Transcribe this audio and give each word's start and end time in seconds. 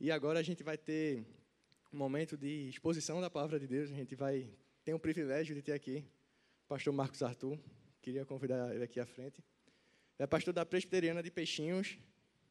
E 0.00 0.12
agora 0.12 0.38
a 0.38 0.42
gente 0.44 0.62
vai 0.62 0.78
ter 0.78 1.26
um 1.92 1.96
momento 1.96 2.36
de 2.36 2.68
exposição 2.68 3.20
da 3.20 3.28
palavra 3.28 3.58
de 3.58 3.66
Deus. 3.66 3.90
A 3.90 3.94
gente 3.94 4.14
vai 4.14 4.48
ter 4.84 4.94
o 4.94 4.98
privilégio 4.98 5.56
de 5.56 5.60
ter 5.62 5.72
aqui 5.72 6.04
o 6.64 6.68
pastor 6.68 6.92
Marcos 6.92 7.20
Arthur. 7.20 7.58
Queria 8.00 8.24
convidar 8.24 8.72
ele 8.72 8.84
aqui 8.84 9.00
à 9.00 9.06
frente. 9.06 9.42
É 10.16 10.24
pastor 10.24 10.54
da 10.54 10.64
Presbiteriana 10.64 11.20
de 11.20 11.32
Peixinhos 11.32 11.98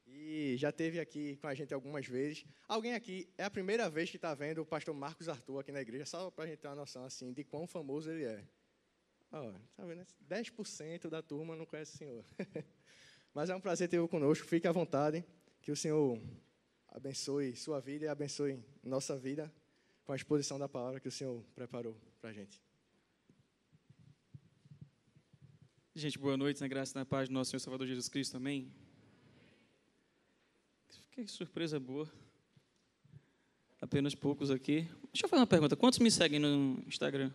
e 0.05 0.57
já 0.57 0.73
teve 0.73 0.99
aqui 0.99 1.38
com 1.38 1.47
a 1.47 1.55
gente 1.55 1.73
algumas 1.73 2.05
vezes. 2.05 2.46
Alguém 2.68 2.94
aqui 2.94 3.29
é 3.38 3.46
a 3.46 3.50
primeira 3.50 3.90
vez 3.90 4.10
que 4.10 4.18
está 4.18 4.36
vendo 4.36 4.62
o 4.62 4.66
pastor 4.66 4.94
Marcos 4.94 5.29
Arthur 5.29 5.60
aqui 5.60 5.72
na 5.72 5.79
igreja, 5.79 6.06
só 6.06 6.29
para 6.29 6.44
a 6.44 6.48
gente 6.48 6.60
ter 6.60 6.68
uma 6.68 6.76
noção 6.76 7.06
assim 7.06 7.32
de 7.32 7.46
quão 7.46 7.66
famoso 7.66 8.12
ele 8.12 8.26
é. 8.26 8.44
Ó, 9.32 9.54
tá 9.74 9.86
vendo? 9.86 10.06
10% 10.29 11.10
da 11.10 11.22
turma 11.22 11.56
não 11.56 11.66
conhece 11.66 11.96
o 11.96 11.98
senhor. 11.98 12.26
Mas 13.34 13.50
é 13.50 13.56
um 13.56 13.62
prazer 13.62 13.88
ter 13.88 14.00
o 14.00 14.08
conosco. 14.08 14.46
Fique 14.46 14.68
à 14.68 14.72
vontade. 14.74 15.24
Que 15.62 15.72
o 15.72 15.76
Senhor 15.76 16.20
abençoe 16.98 17.55
sua 17.55 17.80
vida 17.80 18.05
e 18.05 18.08
abençoe 18.08 18.59
nossa 18.84 19.16
vida 19.16 19.54
com 20.04 20.14
a 20.14 20.16
exposição 20.16 20.58
da 20.58 20.68
palavra 20.68 21.00
que 21.00 21.08
o 21.08 21.12
Senhor 21.12 21.44
preparou 21.54 21.96
para 22.20 22.32
a 22.32 22.34
gente. 22.34 22.60
Gente, 25.94 26.18
boa 26.18 26.36
noite, 26.36 26.60
na 26.60 26.68
graça 26.68 26.98
e 26.98 27.00
na 27.00 27.05
paz 27.05 27.30
do 27.30 27.34
nosso 27.34 27.52
Senhor 27.52 27.60
Salvador 27.60 27.86
Jesus 27.86 28.10
Cristo, 28.10 28.38
amém? 28.38 28.72
Que 31.12 31.28
surpresa 31.28 31.80
boa. 31.80 32.12
Apenas 33.80 34.16
poucos 34.16 34.50
aqui. 34.50 34.90
Deixa 35.14 35.26
eu 35.26 35.30
fazer 35.30 35.41
uma 35.41 35.48
pergunta. 35.48 35.76
Quantos 35.76 36.00
me 36.00 36.10
seguem 36.10 36.40
no 36.40 36.84
Instagram? 36.88 37.32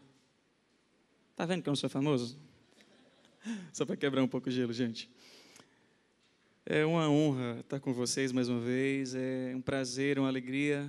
Tá 1.36 1.46
vendo 1.46 1.62
que 1.62 1.68
eu 1.68 1.70
não 1.70 1.76
sou 1.76 1.88
famoso? 1.88 2.36
Só 3.72 3.86
para 3.86 3.96
quebrar 3.96 4.24
um 4.24 4.28
pouco 4.28 4.48
o 4.48 4.52
gelo, 4.52 4.72
gente. 4.72 5.08
É 6.64 6.86
uma 6.86 7.10
honra 7.10 7.58
estar 7.58 7.80
com 7.80 7.92
vocês 7.92 8.30
mais 8.30 8.48
uma 8.48 8.60
vez. 8.60 9.16
É 9.16 9.52
um 9.52 9.60
prazer, 9.60 10.16
uma 10.16 10.28
alegria, 10.28 10.88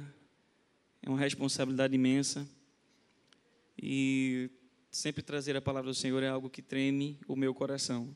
é 1.02 1.10
uma 1.10 1.18
responsabilidade 1.18 1.96
imensa. 1.96 2.48
E 3.82 4.52
sempre 4.92 5.24
trazer 5.24 5.58
a 5.58 5.62
palavra 5.62 5.90
do 5.90 5.96
Senhor 5.96 6.22
é 6.22 6.30
algo 6.30 6.48
que 6.48 6.62
treme 6.62 7.20
o 7.28 7.36
meu 7.36 7.56
coração. 7.56 8.16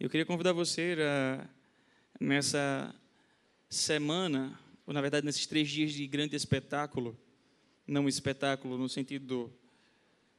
Eu 0.00 0.10
queria 0.10 0.26
convidar 0.26 0.52
você 0.52 0.96
a, 1.00 1.48
nessa 2.20 2.92
semana, 3.70 4.58
ou 4.84 4.92
na 4.92 5.00
verdade 5.00 5.24
nesses 5.24 5.46
três 5.46 5.70
dias 5.70 5.92
de 5.92 6.04
grande 6.08 6.34
espetáculo, 6.34 7.16
não 7.86 8.08
espetáculo 8.08 8.76
no 8.76 8.88
sentido 8.88 9.48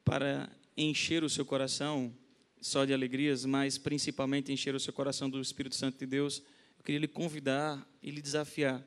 para 0.04 0.50
encher 0.76 1.24
o 1.24 1.30
seu 1.30 1.46
coração 1.46 2.14
só 2.62 2.86
de 2.86 2.94
alegrias, 2.94 3.46
mas 3.46 3.78
principalmente 3.78 4.52
encher 4.52 4.76
o 4.76 4.80
seu 4.80 4.94
coração 4.94 5.30
do 5.30 5.42
Espírito 5.42 5.76
Santo 5.76 6.00
de 6.00 6.06
Deus, 6.06 6.42
eu 6.78 6.84
queria 6.84 7.00
lhe 7.00 7.08
convidar 7.08 7.88
e 8.02 8.12
lhe 8.12 8.22
desafiar 8.22 8.84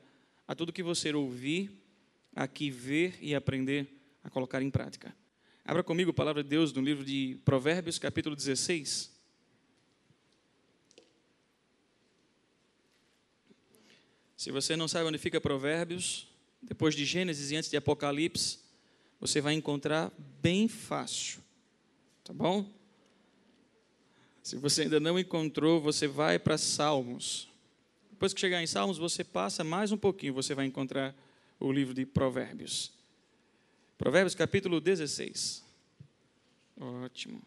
a 0.47 0.55
tudo 0.55 0.73
que 0.73 0.81
você 0.81 1.13
ouvir, 1.13 1.71
aqui 2.35 2.71
ver 2.71 3.17
e 3.21 3.35
aprender, 3.35 3.87
a 4.23 4.29
colocar 4.29 4.61
em 4.61 4.69
prática. 4.69 5.15
Abra 5.63 5.83
comigo 5.83 6.09
a 6.11 6.13
palavra 6.13 6.41
de 6.43 6.49
Deus 6.49 6.73
no 6.73 6.81
livro 6.81 7.05
de 7.05 7.37
Provérbios, 7.45 7.99
capítulo 7.99 8.35
16. 8.35 9.11
Se 14.35 14.51
você 14.51 14.75
não 14.75 14.87
sabe 14.87 15.05
onde 15.07 15.17
fica 15.17 15.39
Provérbios, 15.39 16.27
depois 16.61 16.95
de 16.95 17.05
Gênesis 17.05 17.51
e 17.51 17.55
antes 17.55 17.69
de 17.69 17.77
Apocalipse, 17.77 18.59
você 19.19 19.41
vai 19.41 19.53
encontrar 19.53 20.11
bem 20.41 20.67
fácil. 20.67 21.41
Tá 22.23 22.33
bom? 22.33 22.78
Se 24.41 24.55
você 24.55 24.83
ainda 24.83 24.99
não 24.99 25.19
encontrou, 25.19 25.81
você 25.81 26.07
vai 26.07 26.39
para 26.39 26.57
Salmos. 26.57 27.49
Depois 28.09 28.33
que 28.33 28.39
chegar 28.39 28.61
em 28.61 28.67
Salmos, 28.67 28.97
você 28.97 29.23
passa 29.23 29.63
mais 29.63 29.91
um 29.91 29.97
pouquinho, 29.97 30.33
você 30.33 30.53
vai 30.53 30.65
encontrar 30.65 31.15
o 31.59 31.71
livro 31.71 31.93
de 31.93 32.05
Provérbios. 32.05 32.91
Provérbios 33.97 34.33
capítulo 34.35 34.79
16. 34.79 35.63
Ótimo. 36.79 37.41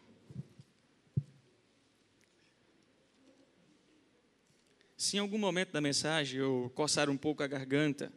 Se 4.97 5.17
em 5.17 5.21
algum 5.21 5.39
momento 5.39 5.73
da 5.73 5.81
mensagem 5.81 6.39
eu 6.39 6.71
coçar 6.75 7.11
um 7.11 7.17
pouco 7.17 7.43
a 7.43 7.47
garganta, 7.47 8.13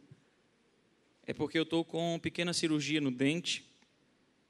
é 1.26 1.32
porque 1.34 1.58
eu 1.58 1.64
estou 1.64 1.84
com 1.84 2.18
pequena 2.20 2.52
cirurgia 2.52 3.00
no 3.00 3.10
dente, 3.10 3.66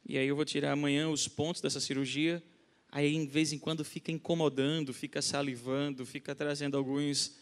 e 0.07 0.19
aí 0.19 0.27
eu 0.27 0.37
vou 0.37 0.45
tirar 0.45 0.73
amanhã 0.73 1.09
os 1.09 1.27
pontos 1.27 1.63
dessa 1.63 1.81
cirurgia 1.81 2.43
aí 2.91 3.15
em 3.15 3.27
vez 3.27 3.53
em 3.53 3.59
quando 3.59 3.85
fica 3.85 4.11
incomodando, 4.11 4.93
fica 4.93 5.21
salivando, 5.21 6.07
fica 6.07 6.35
trazendo 6.35 6.77
alguns 6.77 7.37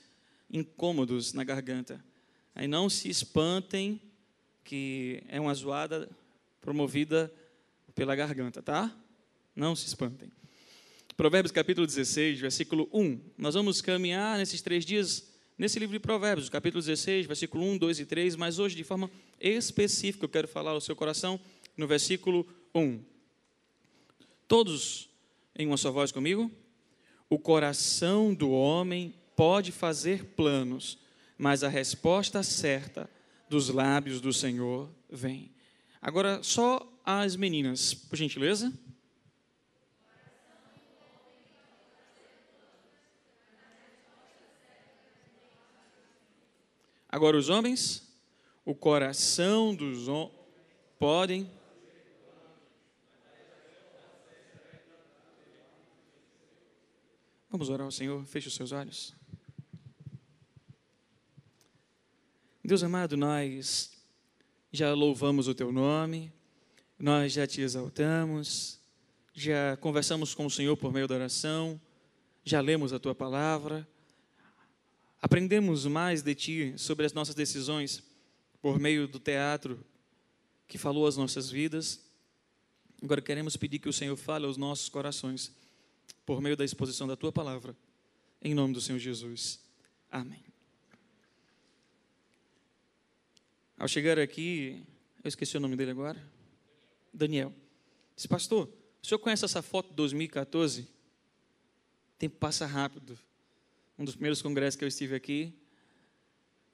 incômodos 0.51 1.33
na 1.33 1.45
garganta. 1.45 2.05
Aí 2.55 2.69
não 2.69 2.89
se 2.89 3.09
espantem 3.09 4.01
que 4.63 5.23
é 5.29 5.41
uma 5.41 5.53
zoada 5.55 6.09
promovida 6.61 7.33
pela 7.95 8.17
garganta, 8.17 8.63
tá? 8.63 8.97
Não 9.55 9.77
se 9.77 9.87
espantem. 9.87 10.31
Provérbios 11.17 11.53
capítulo 11.53 11.87
16, 11.87 12.41
versículo 12.41 12.89
1. 12.93 13.21
Nós 13.39 13.55
vamos 13.55 13.81
caminhar 13.81 14.39
nesses 14.39 14.63
três 14.63 14.85
dias 14.85 15.33
nesse 15.57 15.79
livro 15.79 15.93
de 15.93 16.01
Provérbios, 16.01 16.49
capítulo 16.49 16.83
16, 16.83 17.27
versículo 17.27 17.65
1, 17.65 17.79
2 17.79 18.01
e 18.01 18.07
3, 18.07 18.37
mas 18.37 18.59
hoje 18.59 18.75
de 18.75 18.83
forma 18.83 19.09
específica 19.39 20.25
eu 20.25 20.29
quero 20.29 20.49
falar 20.49 20.73
ao 20.73 20.81
seu 20.81 20.97
coração 20.97 21.39
no 21.77 21.87
versículo 21.87 22.47
1. 22.75 23.01
Todos 24.49 25.09
em 25.57 25.67
uma 25.67 25.77
só 25.77 25.91
voz 25.91 26.11
comigo? 26.11 26.51
O 27.29 27.39
coração 27.39 28.35
do 28.35 28.51
homem 28.51 29.15
pode 29.37 29.73
fazer 29.73 30.25
planos, 30.37 30.99
mas 31.39 31.63
a 31.65 31.69
resposta 31.69 32.43
certa 32.43 33.09
dos 33.49 33.69
lábios 33.69 34.21
do 34.21 34.33
Senhor 34.33 34.91
vem. 35.11 35.53
Agora, 36.01 36.43
só 36.43 36.87
as 37.05 37.37
meninas, 37.37 37.95
por 37.95 38.17
gentileza. 38.17 38.73
Agora, 47.09 47.37
os 47.37 47.49
homens, 47.49 48.13
o 48.65 48.75
coração 48.75 49.75
dos 49.75 50.09
homens 50.09 50.45
podem 50.99 51.51
Vamos 57.55 57.69
orar 57.69 57.85
ao 57.85 57.93
Senhor, 57.93 58.27
feche 58.27 58.49
os 58.49 58.55
seus 58.55 58.73
olhos. 58.73 59.15
Deus 62.65 62.83
amado, 62.83 63.17
nós 63.17 63.93
já 64.73 64.93
louvamos 64.93 65.47
o 65.47 65.55
teu 65.55 65.71
nome, 65.71 66.33
nós 66.99 67.33
já 67.33 67.47
te 67.47 67.61
exaltamos, 67.61 68.81
já 69.33 69.77
conversamos 69.77 70.35
com 70.35 70.47
o 70.47 70.51
Senhor 70.51 70.77
por 70.77 70.93
meio 70.93 71.07
da 71.07 71.15
oração, 71.15 71.81
já 72.45 72.61
lemos 72.61 72.93
a 72.93 72.99
tua 72.99 73.15
palavra, 73.15 73.87
aprendemos 75.23 75.87
mais 75.87 76.23
de 76.23 76.35
ti 76.35 76.75
sobre 76.77 77.07
as 77.07 77.13
nossas 77.13 77.37
decisões 77.37 78.03
por 78.61 78.81
meio 78.81 79.07
do 79.07 79.21
teatro 79.21 79.79
que 80.67 80.77
falou 80.77 81.07
as 81.07 81.17
nossas 81.17 81.49
vidas. 81.49 82.05
Agora 83.01 83.23
queremos 83.23 83.57
pedir 83.57 83.79
que 83.79 83.89
o 83.89 83.93
Senhor 83.93 84.17
fale 84.17 84.45
aos 84.45 84.57
nossos 84.57 84.89
corações 84.89 85.53
por 86.25 86.41
meio 86.41 86.57
da 86.57 86.65
exposição 86.65 87.07
da 87.07 87.17
tua 87.17 87.33
palavra, 87.33 87.77
em 88.41 88.55
nome 88.55 88.75
do 88.75 88.81
Senhor 88.81 88.99
Jesus. 88.99 89.61
Amém. 90.11 90.45
Ao 93.77 93.89
chegar 93.89 94.19
aqui, 94.19 94.83
eu 95.23 95.29
esqueci 95.29 95.57
o 95.57 95.61
nome 95.61 95.77
dele 95.77 95.91
agora. 95.91 96.23
Daniel. 97.13 97.53
Disse, 98.15 98.29
pastor, 98.29 98.69
o 99.03 99.07
senhor 99.07 99.19
conhece 99.19 99.45
essa 99.45 99.61
foto 99.63 99.91
de 99.91 99.97
2014? 99.97 100.83
O 100.83 100.87
tempo 102.19 102.37
passa 102.37 102.67
rápido. 102.67 103.19
Um 103.99 104.05
dos 104.05 104.15
primeiros 104.15 104.41
congressos 104.41 104.77
que 104.77 104.85
eu 104.85 104.89
estive 104.89 105.15
aqui, 105.15 105.53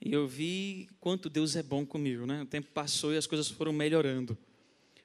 e 0.00 0.12
eu 0.12 0.26
vi 0.26 0.88
quanto 0.98 1.28
Deus 1.28 1.56
é 1.56 1.62
bom 1.62 1.84
comigo, 1.84 2.24
né? 2.24 2.42
O 2.42 2.46
tempo 2.46 2.68
passou 2.72 3.12
e 3.12 3.18
as 3.18 3.26
coisas 3.26 3.48
foram 3.48 3.72
melhorando. 3.72 4.36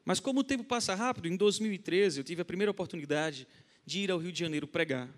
Mas 0.05 0.19
como 0.19 0.39
o 0.39 0.43
tempo 0.43 0.63
passa 0.63 0.95
rápido, 0.95 1.27
em 1.27 1.35
2013 1.35 2.19
eu 2.19 2.23
tive 2.23 2.41
a 2.41 2.45
primeira 2.45 2.71
oportunidade 2.71 3.45
de 3.85 3.99
ir 3.99 4.11
ao 4.11 4.17
Rio 4.17 4.31
de 4.31 4.39
Janeiro 4.39 4.67
pregar. 4.67 5.09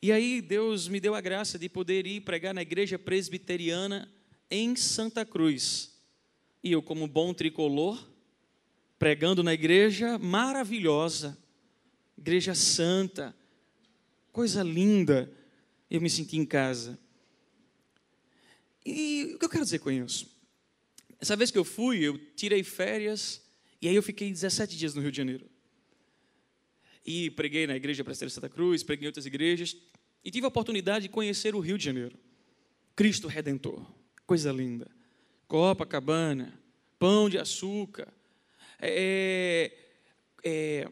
E 0.00 0.12
aí 0.12 0.40
Deus 0.40 0.88
me 0.88 1.00
deu 1.00 1.14
a 1.14 1.20
graça 1.20 1.58
de 1.58 1.68
poder 1.68 2.06
ir 2.06 2.20
pregar 2.22 2.54
na 2.54 2.62
igreja 2.62 2.98
presbiteriana 2.98 4.10
em 4.50 4.74
Santa 4.76 5.24
Cruz. 5.24 5.94
E 6.62 6.72
eu, 6.72 6.82
como 6.82 7.06
bom 7.06 7.32
tricolor, 7.32 8.02
pregando 8.98 9.42
na 9.42 9.54
igreja 9.54 10.18
maravilhosa, 10.18 11.36
igreja 12.16 12.54
santa, 12.54 13.34
coisa 14.32 14.62
linda, 14.62 15.32
eu 15.90 16.00
me 16.00 16.10
senti 16.10 16.36
em 16.36 16.44
casa. 16.44 16.98
E 18.84 19.32
o 19.34 19.38
que 19.38 19.44
eu 19.44 19.50
quero 19.50 19.64
dizer 19.64 19.80
com 19.80 19.90
isso? 19.90 20.34
Essa 21.20 21.36
vez 21.36 21.50
que 21.50 21.58
eu 21.58 21.64
fui, 21.64 21.98
eu 22.00 22.18
tirei 22.34 22.62
férias 22.62 23.42
e 23.80 23.88
aí 23.88 23.94
eu 23.94 24.02
fiquei 24.02 24.30
17 24.30 24.76
dias 24.76 24.94
no 24.94 25.02
Rio 25.02 25.10
de 25.10 25.16
Janeiro 25.16 25.55
e 27.06 27.30
preguei 27.30 27.66
na 27.66 27.76
Igreja 27.76 28.02
Presbiteriana 28.02 28.34
Santa 28.34 28.48
Cruz, 28.48 28.82
preguei 28.82 29.04
em 29.04 29.08
outras 29.08 29.26
igrejas, 29.26 29.76
e 30.24 30.30
tive 30.30 30.44
a 30.44 30.48
oportunidade 30.48 31.04
de 31.04 31.08
conhecer 31.08 31.54
o 31.54 31.60
Rio 31.60 31.78
de 31.78 31.84
Janeiro. 31.84 32.18
Cristo 32.96 33.28
Redentor, 33.28 33.86
coisa 34.26 34.50
linda. 34.50 34.90
Copacabana, 35.46 36.58
Pão 36.98 37.30
de 37.30 37.38
Açúcar, 37.38 38.12
é, 38.80 39.72
é, 40.42 40.90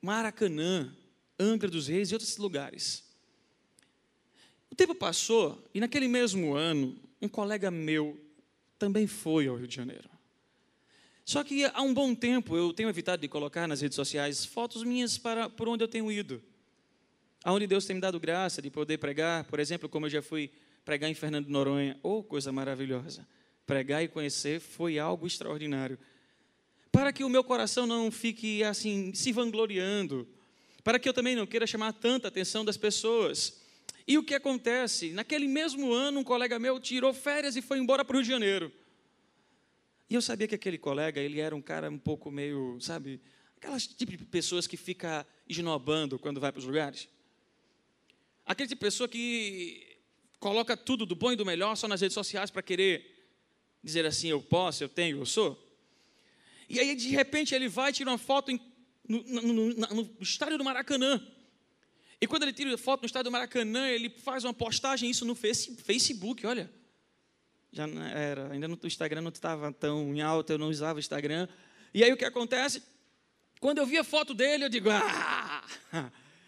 Maracanã, 0.00 0.96
Angra 1.38 1.68
dos 1.68 1.88
Reis 1.88 2.10
e 2.10 2.14
outros 2.14 2.38
lugares. 2.38 3.04
O 4.70 4.74
tempo 4.74 4.94
passou 4.94 5.62
e 5.74 5.80
naquele 5.80 6.08
mesmo 6.08 6.54
ano, 6.54 6.98
um 7.20 7.28
colega 7.28 7.70
meu 7.70 8.18
também 8.78 9.06
foi 9.06 9.48
ao 9.48 9.56
Rio 9.56 9.68
de 9.68 9.74
Janeiro. 9.74 10.08
Só 11.28 11.44
que 11.44 11.66
há 11.66 11.82
um 11.82 11.92
bom 11.92 12.14
tempo 12.14 12.56
eu 12.56 12.72
tenho 12.72 12.88
evitado 12.88 13.20
de 13.20 13.28
colocar 13.28 13.68
nas 13.68 13.82
redes 13.82 13.96
sociais 13.96 14.46
fotos 14.46 14.82
minhas 14.82 15.18
para 15.18 15.46
por 15.46 15.68
onde 15.68 15.84
eu 15.84 15.88
tenho 15.88 16.10
ido. 16.10 16.42
Aonde 17.44 17.66
Deus 17.66 17.84
tem 17.84 17.96
me 17.96 18.00
dado 18.00 18.18
graça 18.18 18.62
de 18.62 18.70
poder 18.70 18.96
pregar, 18.96 19.44
por 19.44 19.60
exemplo, 19.60 19.90
como 19.90 20.06
eu 20.06 20.10
já 20.10 20.22
fui 20.22 20.50
pregar 20.86 21.10
em 21.10 21.12
Fernando 21.12 21.44
de 21.44 21.52
Noronha, 21.52 22.00
oh, 22.02 22.22
coisa 22.22 22.50
maravilhosa. 22.50 23.28
Pregar 23.66 24.02
e 24.02 24.08
conhecer 24.08 24.58
foi 24.58 24.98
algo 24.98 25.26
extraordinário. 25.26 25.98
Para 26.90 27.12
que 27.12 27.22
o 27.22 27.28
meu 27.28 27.44
coração 27.44 27.86
não 27.86 28.10
fique 28.10 28.64
assim 28.64 29.12
se 29.12 29.30
vangloriando, 29.30 30.26
para 30.82 30.98
que 30.98 31.06
eu 31.06 31.12
também 31.12 31.36
não 31.36 31.46
queira 31.46 31.66
chamar 31.66 31.92
tanta 31.92 32.28
atenção 32.28 32.64
das 32.64 32.78
pessoas. 32.78 33.60
E 34.06 34.16
o 34.16 34.22
que 34.22 34.34
acontece? 34.34 35.10
Naquele 35.10 35.46
mesmo 35.46 35.92
ano, 35.92 36.20
um 36.20 36.24
colega 36.24 36.58
meu 36.58 36.80
tirou 36.80 37.12
férias 37.12 37.54
e 37.54 37.60
foi 37.60 37.78
embora 37.78 38.02
para 38.02 38.16
o 38.16 38.20
Rio 38.20 38.24
de 38.24 38.30
Janeiro. 38.30 38.72
E 40.10 40.14
eu 40.14 40.22
sabia 40.22 40.48
que 40.48 40.54
aquele 40.54 40.78
colega, 40.78 41.20
ele 41.20 41.40
era 41.40 41.54
um 41.54 41.60
cara 41.60 41.90
um 41.90 41.98
pouco 41.98 42.30
meio, 42.30 42.78
sabe, 42.80 43.20
aquelas 43.56 43.86
tipo 43.86 44.16
de 44.16 44.24
pessoas 44.24 44.66
que 44.66 44.76
fica 44.76 45.26
esnobando 45.48 46.18
quando 46.18 46.40
vai 46.40 46.50
para 46.50 46.60
os 46.60 46.64
lugares. 46.64 47.08
Aquele 48.46 48.68
tipo 48.68 48.80
de 48.80 48.86
pessoa 48.86 49.08
que 49.08 49.98
coloca 50.40 50.76
tudo 50.76 51.04
do 51.04 51.14
bom 51.14 51.32
e 51.32 51.36
do 51.36 51.44
melhor 51.44 51.76
só 51.76 51.86
nas 51.86 52.00
redes 52.00 52.14
sociais 52.14 52.50
para 52.50 52.62
querer 52.62 53.18
dizer 53.82 54.06
assim, 54.06 54.28
eu 54.28 54.40
posso, 54.40 54.82
eu 54.82 54.88
tenho, 54.88 55.18
eu 55.18 55.26
sou. 55.26 55.62
E 56.68 56.80
aí, 56.80 56.94
de 56.94 57.08
repente, 57.08 57.54
ele 57.54 57.68
vai 57.68 57.90
e 57.90 57.92
tira 57.94 58.10
uma 58.10 58.18
foto 58.18 58.50
em, 58.50 58.60
no, 59.06 59.22
no, 59.22 59.42
no, 59.42 59.74
no 59.74 60.16
estádio 60.20 60.56
do 60.56 60.64
Maracanã. 60.64 61.20
E 62.20 62.26
quando 62.26 62.42
ele 62.44 62.52
tira 62.52 62.76
foto 62.76 63.02
no 63.02 63.06
estádio 63.06 63.30
do 63.30 63.32
Maracanã, 63.32 63.88
ele 63.88 64.10
faz 64.10 64.44
uma 64.44 64.54
postagem, 64.54 65.10
isso 65.10 65.24
no 65.24 65.34
Facebook, 65.34 66.46
olha. 66.46 66.70
Já 67.70 67.86
era, 67.86 68.52
ainda 68.52 68.66
no 68.66 68.78
Instagram 68.82 69.20
não 69.20 69.30
estava 69.30 69.72
tão 69.72 70.14
em 70.14 70.20
alta, 70.20 70.54
eu 70.54 70.58
não 70.58 70.68
usava 70.68 70.96
o 70.96 71.00
Instagram. 71.00 71.48
E 71.92 72.02
aí 72.02 72.12
o 72.12 72.16
que 72.16 72.24
acontece? 72.24 72.82
Quando 73.60 73.78
eu 73.78 73.86
vi 73.86 73.98
a 73.98 74.04
foto 74.04 74.34
dele, 74.34 74.64
eu 74.64 74.68
digo, 74.68 74.88
ah! 74.90 75.64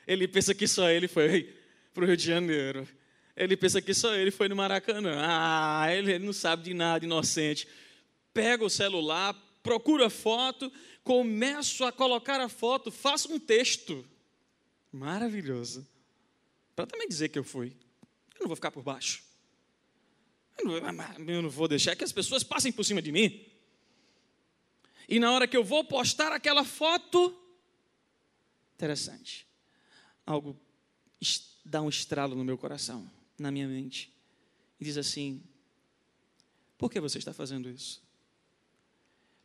Ele 0.06 0.26
pensa 0.26 0.54
que 0.54 0.66
só 0.66 0.88
ele 0.88 1.06
foi 1.06 1.54
para 1.92 2.04
o 2.04 2.06
Rio 2.06 2.16
de 2.16 2.24
Janeiro. 2.24 2.88
Ele 3.36 3.56
pensa 3.56 3.80
que 3.80 3.94
só 3.94 4.14
ele 4.14 4.30
foi 4.30 4.48
no 4.48 4.56
Maracanã. 4.56 5.14
Ah, 5.18 5.86
ele 5.92 6.18
não 6.18 6.32
sabe 6.32 6.64
de 6.64 6.74
nada, 6.74 7.04
inocente. 7.04 7.66
Pega 8.34 8.64
o 8.64 8.70
celular, 8.70 9.34
procura 9.62 10.06
a 10.06 10.10
foto, 10.10 10.70
começo 11.04 11.84
a 11.84 11.92
colocar 11.92 12.40
a 12.40 12.48
foto, 12.48 12.90
faço 12.90 13.32
um 13.32 13.38
texto. 13.38 14.04
Maravilhoso. 14.92 15.86
Para 16.74 16.86
também 16.86 17.08
dizer 17.08 17.28
que 17.28 17.38
eu 17.38 17.44
fui. 17.44 17.68
Eu 18.34 18.40
não 18.40 18.46
vou 18.46 18.56
ficar 18.56 18.70
por 18.70 18.82
baixo. 18.82 19.22
Eu 20.64 21.42
não, 21.42 21.50
vou 21.50 21.68
deixar 21.68 21.96
que 21.96 22.04
as 22.04 22.12
pessoas 22.12 22.42
passem 22.42 22.72
por 22.72 22.84
cima 22.84 23.00
de 23.00 23.12
mim. 23.12 23.46
E 25.08 25.18
na 25.18 25.32
hora 25.32 25.48
que 25.48 25.56
eu 25.56 25.64
vou 25.64 25.84
postar 25.84 26.32
aquela 26.32 26.64
foto, 26.64 27.36
interessante, 28.74 29.46
algo 30.24 30.56
dá 31.64 31.82
um 31.82 31.88
estralo 31.88 32.34
no 32.34 32.44
meu 32.44 32.56
coração, 32.56 33.10
na 33.38 33.50
minha 33.50 33.68
mente, 33.68 34.12
e 34.80 34.84
diz 34.84 34.96
assim: 34.96 35.42
por 36.78 36.90
que 36.90 36.98
você 37.00 37.18
está 37.18 37.32
fazendo 37.34 37.68
isso? 37.68 38.02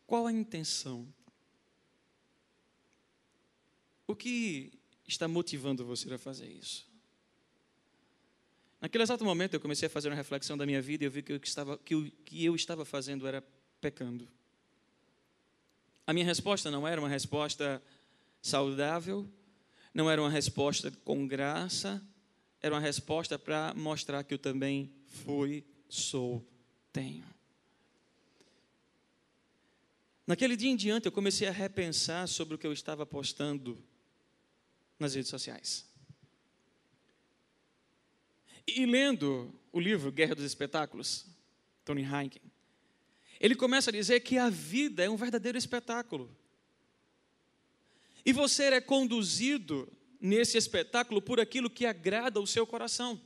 Qual 0.08 0.26
a 0.26 0.32
intenção? 0.32 1.06
O 4.08 4.16
que 4.16 4.72
está 5.08 5.28
motivando 5.28 5.84
você 5.84 6.14
a 6.14 6.18
fazer 6.18 6.48
isso? 6.48 6.88
Naquele 8.86 9.04
exato 9.04 9.26
momento 9.26 9.56
eu 9.56 9.60
comecei 9.60 9.88
a 9.88 9.90
fazer 9.90 10.10
uma 10.10 10.16
reflexão 10.16 10.56
da 10.56 10.64
minha 10.64 10.80
vida 10.80 11.04
e 11.04 11.08
eu 11.08 11.12
vi 11.12 11.24
que, 11.24 11.40
que 11.84 11.96
o 11.96 12.12
que 12.24 12.46
eu 12.46 12.56
estava 12.56 12.86
fazendo 12.86 13.26
era 13.26 13.44
pecando. 13.82 14.28
A 16.06 16.14
minha 16.14 16.24
resposta 16.24 16.70
não 16.70 16.88
era 16.88 17.02
uma 17.02 17.10
resposta 17.10 17.82
saudável, 18.44 19.28
não 19.92 20.08
era 20.08 20.22
uma 20.22 20.30
resposta 20.30 20.92
com 21.04 21.28
graça, 21.28 22.00
era 22.62 22.76
uma 22.76 22.80
resposta 22.80 23.40
para 23.40 23.74
mostrar 23.74 24.24
que 24.24 24.36
eu 24.36 24.38
também 24.38 24.94
fui, 25.08 25.66
sou, 25.90 26.48
tenho. 26.94 27.26
Naquele 30.28 30.56
dia 30.56 30.70
em 30.70 30.76
diante, 30.76 31.08
eu 31.08 31.12
comecei 31.12 31.48
a 31.48 31.52
repensar 31.52 32.28
sobre 32.28 32.54
o 32.54 32.58
que 32.60 32.68
eu 32.68 32.72
estava 32.72 33.04
postando 33.04 33.84
nas 35.00 35.16
redes 35.16 35.32
sociais. 35.32 35.95
E 38.68 38.86
lendo 38.86 39.54
o 39.72 39.80
livro 39.80 40.12
Guerra 40.12 40.36
dos 40.36 40.46
Espetáculos, 40.46 41.26
Tony 41.84 42.02
Heineken, 42.02 42.42
ele 43.40 43.56
começa 43.56 43.90
a 43.90 43.94
dizer 43.94 44.22
que 44.22 44.38
a 44.38 44.50
vida 44.50 45.04
é 45.04 45.10
um 45.10 45.18
verdadeiro 45.18 45.58
espetáculo. 45.58 46.36
E 48.26 48.34
você 48.34 48.64
é 48.66 48.82
conduzido 48.82 49.88
nesse 50.20 50.58
espetáculo 50.58 51.22
por 51.22 51.40
aquilo 51.40 51.70
que 51.70 51.86
agrada 51.86 52.42
o 52.42 52.48
seu 52.48 52.66
coração, 52.66 53.22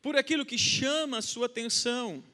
por 0.00 0.16
aquilo 0.16 0.46
que 0.46 0.56
chama 0.56 1.18
a 1.18 1.22
sua 1.22 1.46
atenção. 1.46 2.24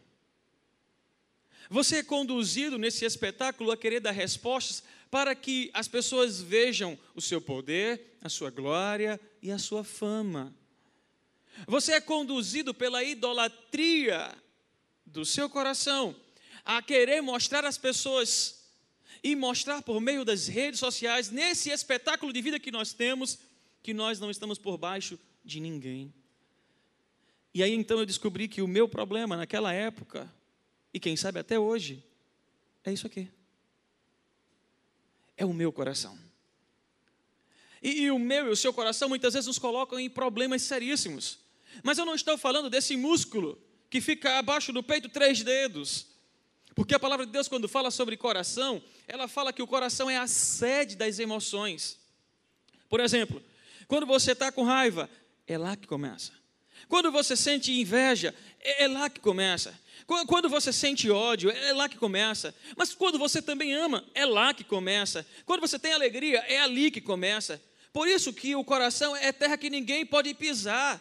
Você 1.69 1.97
é 1.97 2.03
conduzido 2.03 2.79
nesse 2.79 3.05
espetáculo 3.05 3.73
a 3.73 3.77
querer 3.77 3.99
dar 3.99 4.11
respostas 4.11 4.85
para 5.11 5.35
que 5.35 5.71
as 5.73 5.88
pessoas 5.88 6.41
vejam 6.41 6.99
o 7.15 7.21
seu 7.21 7.41
poder, 7.41 8.17
a 8.21 8.29
sua 8.29 8.50
glória 8.50 9.19
e 9.43 9.50
a 9.50 9.59
sua 9.59 9.83
fama. 9.83 10.55
Você 11.66 11.93
é 11.93 12.00
conduzido 12.00 12.72
pela 12.72 13.02
idolatria 13.02 14.34
do 15.04 15.25
seu 15.25 15.49
coração 15.49 16.14
a 16.64 16.81
querer 16.81 17.20
mostrar 17.20 17.64
às 17.64 17.76
pessoas 17.76 18.62
e 19.22 19.37
mostrar 19.37 19.82
por 19.82 20.00
meio 20.00 20.25
das 20.25 20.49
redes 20.49 20.81
sociais, 20.81 21.31
nesse 21.31 21.70
espetáculo 21.70 22.32
de 22.32 22.43
vida 22.43 22.58
que 22.58 22.72
nós 22.72 22.93
temos, 22.93 23.38
que 23.82 23.94
nós 23.94 24.19
não 24.19 24.31
estamos 24.31 24.58
por 24.58 24.76
baixo 24.76 25.19
de 25.44 25.60
ninguém. 25.60 26.12
E 27.54 27.62
aí 27.62 27.72
então 27.72 27.99
eu 27.99 28.06
descobri 28.06 28.49
que 28.49 28.62
o 28.62 28.69
meu 28.69 28.88
problema 28.88 29.37
naquela 29.37 29.72
época, 29.72 30.32
e 30.93 30.99
quem 30.99 31.16
sabe 31.16 31.38
até 31.38 31.58
hoje, 31.58 32.02
é 32.85 32.92
isso 32.92 33.06
aqui 33.06 33.28
é 35.37 35.44
o 35.44 35.52
meu 35.52 35.73
coração. 35.73 36.18
E, 37.82 38.02
e, 38.02 38.11
o 38.11 38.18
meu 38.18 38.47
e 38.47 38.50
o 38.50 38.56
seu 38.56 38.73
coração 38.73 39.09
muitas 39.09 39.35
vezes 39.35 39.49
nos 39.49 39.59
colocam 39.59 39.99
em 39.99 40.09
problemas 40.09 40.62
seríssimos. 40.62 41.38
Mas 41.83 41.99
eu 41.99 42.05
não 42.05 42.14
estou 42.14 42.37
falando 42.37 42.69
desse 42.69 42.97
músculo 42.97 43.61
que 43.88 44.00
fica 44.00 44.38
abaixo 44.38 44.73
do 44.73 44.83
peito 44.83 45.09
três 45.09 45.43
dedos. 45.43 46.07
Porque 46.75 46.95
a 46.95 46.99
palavra 46.99 47.26
de 47.26 47.33
Deus, 47.33 47.49
quando 47.49 47.69
fala 47.69 47.91
sobre 47.91 48.17
coração, 48.17 48.83
ela 49.07 49.29
fala 49.29 49.52
que 49.52 49.62
o 49.62 49.67
coração 49.67 50.09
é 50.09 50.17
a 50.17 50.26
sede 50.26 50.97
das 50.97 51.19
emoções. 51.19 51.99
Por 52.88 53.00
exemplo, 53.00 53.43
quando 53.87 54.07
você 54.07 54.33
está 54.33 54.50
com 54.50 54.62
raiva, 54.62 55.09
é 55.47 55.59
lá 55.59 55.76
que 55.76 55.87
começa. 55.87 56.33
Quando 56.88 57.12
você 57.12 57.37
sente 57.37 57.73
inveja, 57.73 58.35
é, 58.61 58.85
é 58.85 58.88
lá 58.88 59.11
que 59.11 59.21
começa. 59.21 59.79
Quando 60.26 60.49
você 60.49 60.73
sente 60.73 61.11
ódio, 61.11 61.50
é 61.50 61.73
lá 61.73 61.88
que 61.88 61.97
começa. 61.97 62.55
Mas 62.76 62.95
quando 62.95 63.19
você 63.19 63.41
também 63.41 63.73
ama, 63.73 64.05
é 64.14 64.26
lá 64.26 64.52
que 64.52 64.64
começa. 64.64 65.26
Quando 65.47 65.61
você 65.61 65.79
tem 65.79 65.93
alegria, 65.93 66.38
é 66.49 66.61
ali 66.61 66.91
que 66.91 67.00
começa. 67.00 67.62
Por 67.93 68.09
isso 68.09 68.33
que 68.33 68.55
o 68.57 68.64
coração 68.64 69.14
é 69.14 69.33
terra 69.33 69.57
que 69.57 69.71
ninguém 69.71 70.05
pode 70.05 70.35
pisar. 70.35 71.00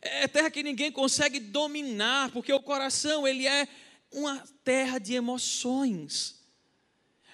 É 0.00 0.28
terra 0.28 0.50
que 0.50 0.62
ninguém 0.62 0.92
consegue 0.92 1.40
dominar, 1.40 2.30
porque 2.30 2.52
o 2.52 2.60
coração, 2.60 3.26
ele 3.26 3.46
é 3.46 3.68
uma 4.10 4.38
terra 4.62 4.98
de 4.98 5.14
emoções. 5.14 6.42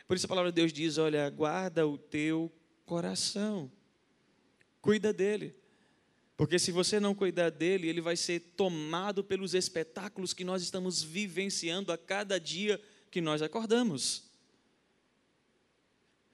Por 0.07 0.17
isso 0.17 0.27
a 0.27 0.29
palavra 0.29 0.51
de 0.51 0.57
Deus 0.57 0.73
diz: 0.73 0.99
"Olha, 0.99 1.29
guarda 1.31 1.87
o 1.87 1.99
teu 1.99 2.53
coração. 2.85 3.71
Cuida 4.81 5.13
dele. 5.13 5.55
Porque 6.37 6.59
se 6.59 6.73
você 6.73 6.99
não 6.99 7.15
cuidar 7.15 7.51
dele, 7.51 7.87
ele 7.87 8.01
vai 8.01 8.17
ser 8.17 8.41
tomado 8.57 9.23
pelos 9.23 9.55
espetáculos 9.55 10.33
que 10.33 10.43
nós 10.43 10.63
estamos 10.63 11.03
vivenciando 11.03 11.93
a 11.93 11.99
cada 11.99 12.41
dia 12.41 12.81
que 13.11 13.21
nós 13.21 13.43
acordamos. 13.43 14.25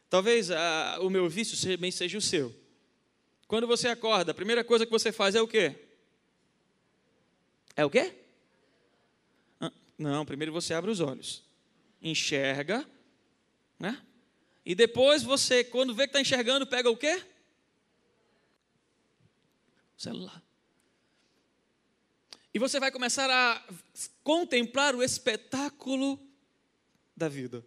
Talvez 0.09 0.51
a, 0.51 0.99
o 1.01 1.11
meu 1.11 1.29
vício 1.29 1.61
também 1.61 1.91
seja 1.91 2.17
o 2.17 2.23
seu. 2.23 2.55
Quando 3.49 3.67
você 3.67 3.89
acorda, 3.89 4.31
a 4.31 4.35
primeira 4.35 4.63
coisa 4.63 4.87
que 4.87 4.93
você 4.93 5.11
faz 5.13 5.35
é 5.35 5.43
o 5.43 5.49
quê? 5.49 5.86
É 7.77 7.85
o 7.85 7.91
quê? 7.91 8.15
Ah, 9.61 9.71
não, 9.99 10.25
primeiro 10.25 10.53
você 10.53 10.75
abre 10.75 10.91
os 10.91 11.01
olhos, 11.01 11.45
enxerga, 12.03 12.89
né? 13.79 14.03
E 14.65 14.75
depois 14.75 15.23
você, 15.23 15.63
quando 15.63 15.95
vê 15.95 16.05
que 16.05 16.09
está 16.09 16.21
enxergando, 16.21 16.67
pega 16.67 16.91
o 16.91 16.97
quê? 16.97 17.23
celular. 19.97 20.43
E 22.53 22.59
você 22.59 22.79
vai 22.79 22.91
começar 22.91 23.29
a 23.31 23.63
contemplar 24.23 24.95
o 24.95 25.03
espetáculo 25.03 26.21
da 27.17 27.29
vida. 27.29 27.65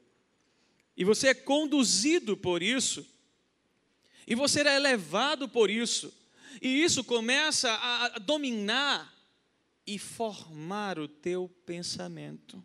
E 0.96 1.04
você 1.04 1.30
é 1.30 1.34
conduzido 1.34 2.36
por 2.38 2.62
isso. 2.62 3.06
E 4.28 4.36
você 4.36 4.62
é 4.62 4.80
levado 4.80 5.48
por 5.48 5.70
isso. 5.70 6.14
E 6.62 6.84
isso 6.84 7.04
começa 7.04 7.72
a 7.72 8.20
dominar 8.20 9.14
e 9.94 9.98
formar 9.98 11.00
o 11.00 11.08
teu 11.08 11.50
pensamento. 11.66 12.64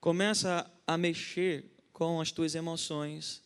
Começa 0.00 0.70
a 0.86 0.96
mexer 0.96 1.64
com 1.92 2.20
as 2.20 2.30
tuas 2.30 2.54
emoções. 2.54 3.42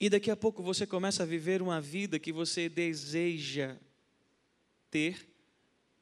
E 0.00 0.10
daqui 0.10 0.30
a 0.30 0.36
pouco 0.36 0.62
você 0.62 0.86
começa 0.86 1.22
a 1.22 1.26
viver 1.26 1.62
uma 1.62 1.80
vida 1.80 2.18
que 2.18 2.32
você 2.32 2.68
deseja 2.68 3.76
ter 4.90 5.36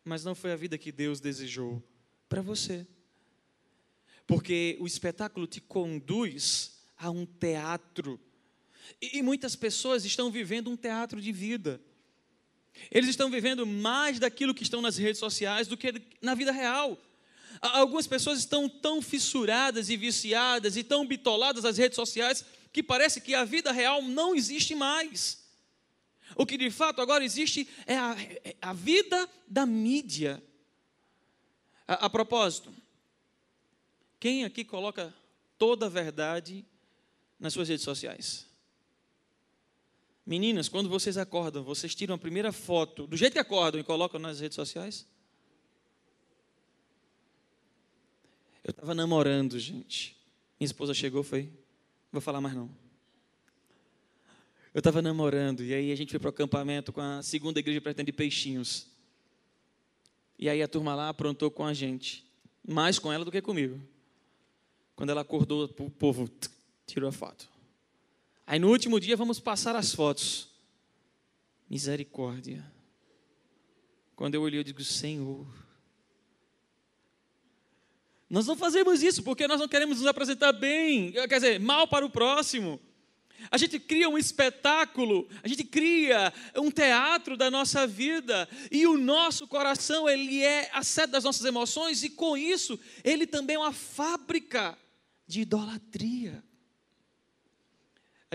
mas 0.04 0.22
não 0.22 0.34
foi 0.34 0.52
a 0.52 0.56
vida 0.56 0.76
que 0.76 0.92
Deus 0.92 1.18
desejou 1.18 1.82
para 2.28 2.42
você. 2.42 2.86
Porque 4.26 4.76
o 4.78 4.86
espetáculo 4.86 5.46
te 5.46 5.60
conduz 5.60 6.82
a 6.96 7.10
um 7.10 7.24
teatro. 7.24 8.20
E, 9.00 9.22
muitas 9.22 9.56
pessoas 9.56 10.04
estão 10.04 10.30
vivendo 10.30 10.70
um 10.70 10.76
teatro 10.76 11.20
de 11.20 11.32
vida. 11.32 11.80
Eles 12.90 13.10
estão 13.10 13.30
vivendo 13.30 13.66
mais 13.66 14.18
daquilo 14.18 14.54
que 14.54 14.62
estão 14.62 14.80
nas 14.80 14.96
redes 14.96 15.18
sociais 15.18 15.66
do 15.66 15.76
que 15.76 16.02
na 16.20 16.34
vida 16.34 16.52
real. 16.52 16.98
Algumas 17.60 18.06
pessoas 18.06 18.38
estão 18.38 18.68
tão 18.68 19.00
fissuradas 19.00 19.88
e 19.88 19.96
viciadas 19.96 20.76
e 20.76 20.82
tão 20.82 21.06
bitoladas 21.06 21.64
nas 21.64 21.78
redes 21.78 21.96
sociais 21.96 22.44
que 22.72 22.82
parece 22.82 23.20
que 23.20 23.34
a 23.34 23.44
vida 23.44 23.72
real 23.72 24.02
não 24.02 24.34
existe 24.34 24.74
mais. 24.74 25.44
O 26.36 26.44
que 26.44 26.58
de 26.58 26.70
fato 26.70 27.00
agora 27.00 27.24
existe 27.24 27.68
é 27.86 27.96
a, 27.96 28.16
é 28.44 28.56
a 28.60 28.72
vida 28.72 29.28
da 29.46 29.64
mídia. 29.64 30.42
A, 31.86 32.06
a 32.06 32.10
propósito, 32.10 32.74
quem 34.18 34.44
aqui 34.44 34.64
coloca 34.64 35.14
toda 35.58 35.86
a 35.86 35.88
verdade 35.88 36.64
nas 37.38 37.52
suas 37.52 37.68
redes 37.68 37.84
sociais? 37.84 38.46
Meninas, 40.26 40.68
quando 40.68 40.88
vocês 40.88 41.18
acordam, 41.18 41.62
vocês 41.62 41.94
tiram 41.94 42.14
a 42.14 42.18
primeira 42.18 42.50
foto 42.50 43.06
do 43.06 43.16
jeito 43.16 43.34
que 43.34 43.38
acordam 43.38 43.80
e 43.80 43.84
colocam 43.84 44.18
nas 44.18 44.40
redes 44.40 44.54
sociais? 44.54 45.06
Eu 48.62 48.70
estava 48.70 48.94
namorando, 48.94 49.58
gente. 49.58 50.16
Minha 50.58 50.66
esposa 50.66 50.94
chegou, 50.94 51.22
foi. 51.22 51.52
Vou 52.10 52.22
falar 52.22 52.40
mais 52.40 52.54
não. 52.54 52.70
Eu 54.72 54.78
estava 54.78 55.02
namorando, 55.02 55.62
e 55.62 55.74
aí 55.74 55.92
a 55.92 55.94
gente 55.94 56.10
foi 56.10 56.18
para 56.18 56.28
o 56.28 56.30
acampamento 56.30 56.92
com 56.92 57.00
a 57.00 57.22
segunda 57.22 57.60
igreja 57.60 57.80
pretende 57.80 58.10
de 58.10 58.16
Peixinhos. 58.16 58.86
E 60.38 60.48
aí 60.48 60.62
a 60.62 60.66
turma 60.66 60.94
lá 60.94 61.10
aprontou 61.10 61.50
com 61.50 61.64
a 61.64 61.74
gente, 61.74 62.24
mais 62.66 62.98
com 62.98 63.12
ela 63.12 63.24
do 63.24 63.30
que 63.30 63.40
comigo. 63.42 63.80
Quando 64.96 65.10
ela 65.10 65.20
acordou, 65.20 65.64
o 65.64 65.90
povo 65.90 66.28
tirou 66.86 67.08
a 67.08 67.12
foto. 67.12 67.53
Aí 68.46 68.58
no 68.58 68.68
último 68.68 69.00
dia 69.00 69.16
vamos 69.16 69.40
passar 69.40 69.74
as 69.74 69.94
fotos. 69.94 70.48
Misericórdia. 71.68 72.64
Quando 74.14 74.34
eu 74.34 74.42
olhei, 74.42 74.60
eu 74.60 74.64
digo: 74.64 74.82
Senhor. 74.84 75.46
Nós 78.28 78.46
não 78.46 78.56
fazemos 78.56 79.02
isso 79.02 79.22
porque 79.22 79.46
nós 79.46 79.60
não 79.60 79.68
queremos 79.68 79.98
nos 79.98 80.06
apresentar 80.06 80.52
bem, 80.52 81.12
quer 81.12 81.28
dizer, 81.28 81.60
mal 81.60 81.86
para 81.86 82.04
o 82.04 82.10
próximo. 82.10 82.80
A 83.50 83.58
gente 83.58 83.78
cria 83.78 84.08
um 84.08 84.16
espetáculo, 84.16 85.28
a 85.42 85.48
gente 85.48 85.64
cria 85.64 86.32
um 86.56 86.70
teatro 86.70 87.36
da 87.36 87.50
nossa 87.50 87.86
vida 87.86 88.48
e 88.70 88.86
o 88.86 88.96
nosso 88.96 89.46
coração, 89.46 90.08
ele 90.08 90.42
é 90.42 90.70
a 90.72 90.82
sede 90.82 91.12
das 91.12 91.24
nossas 91.24 91.44
emoções 91.44 92.02
e 92.02 92.10
com 92.10 92.36
isso, 92.36 92.78
ele 93.02 93.26
também 93.26 93.56
é 93.56 93.58
uma 93.58 93.72
fábrica 93.72 94.78
de 95.26 95.42
idolatria. 95.42 96.42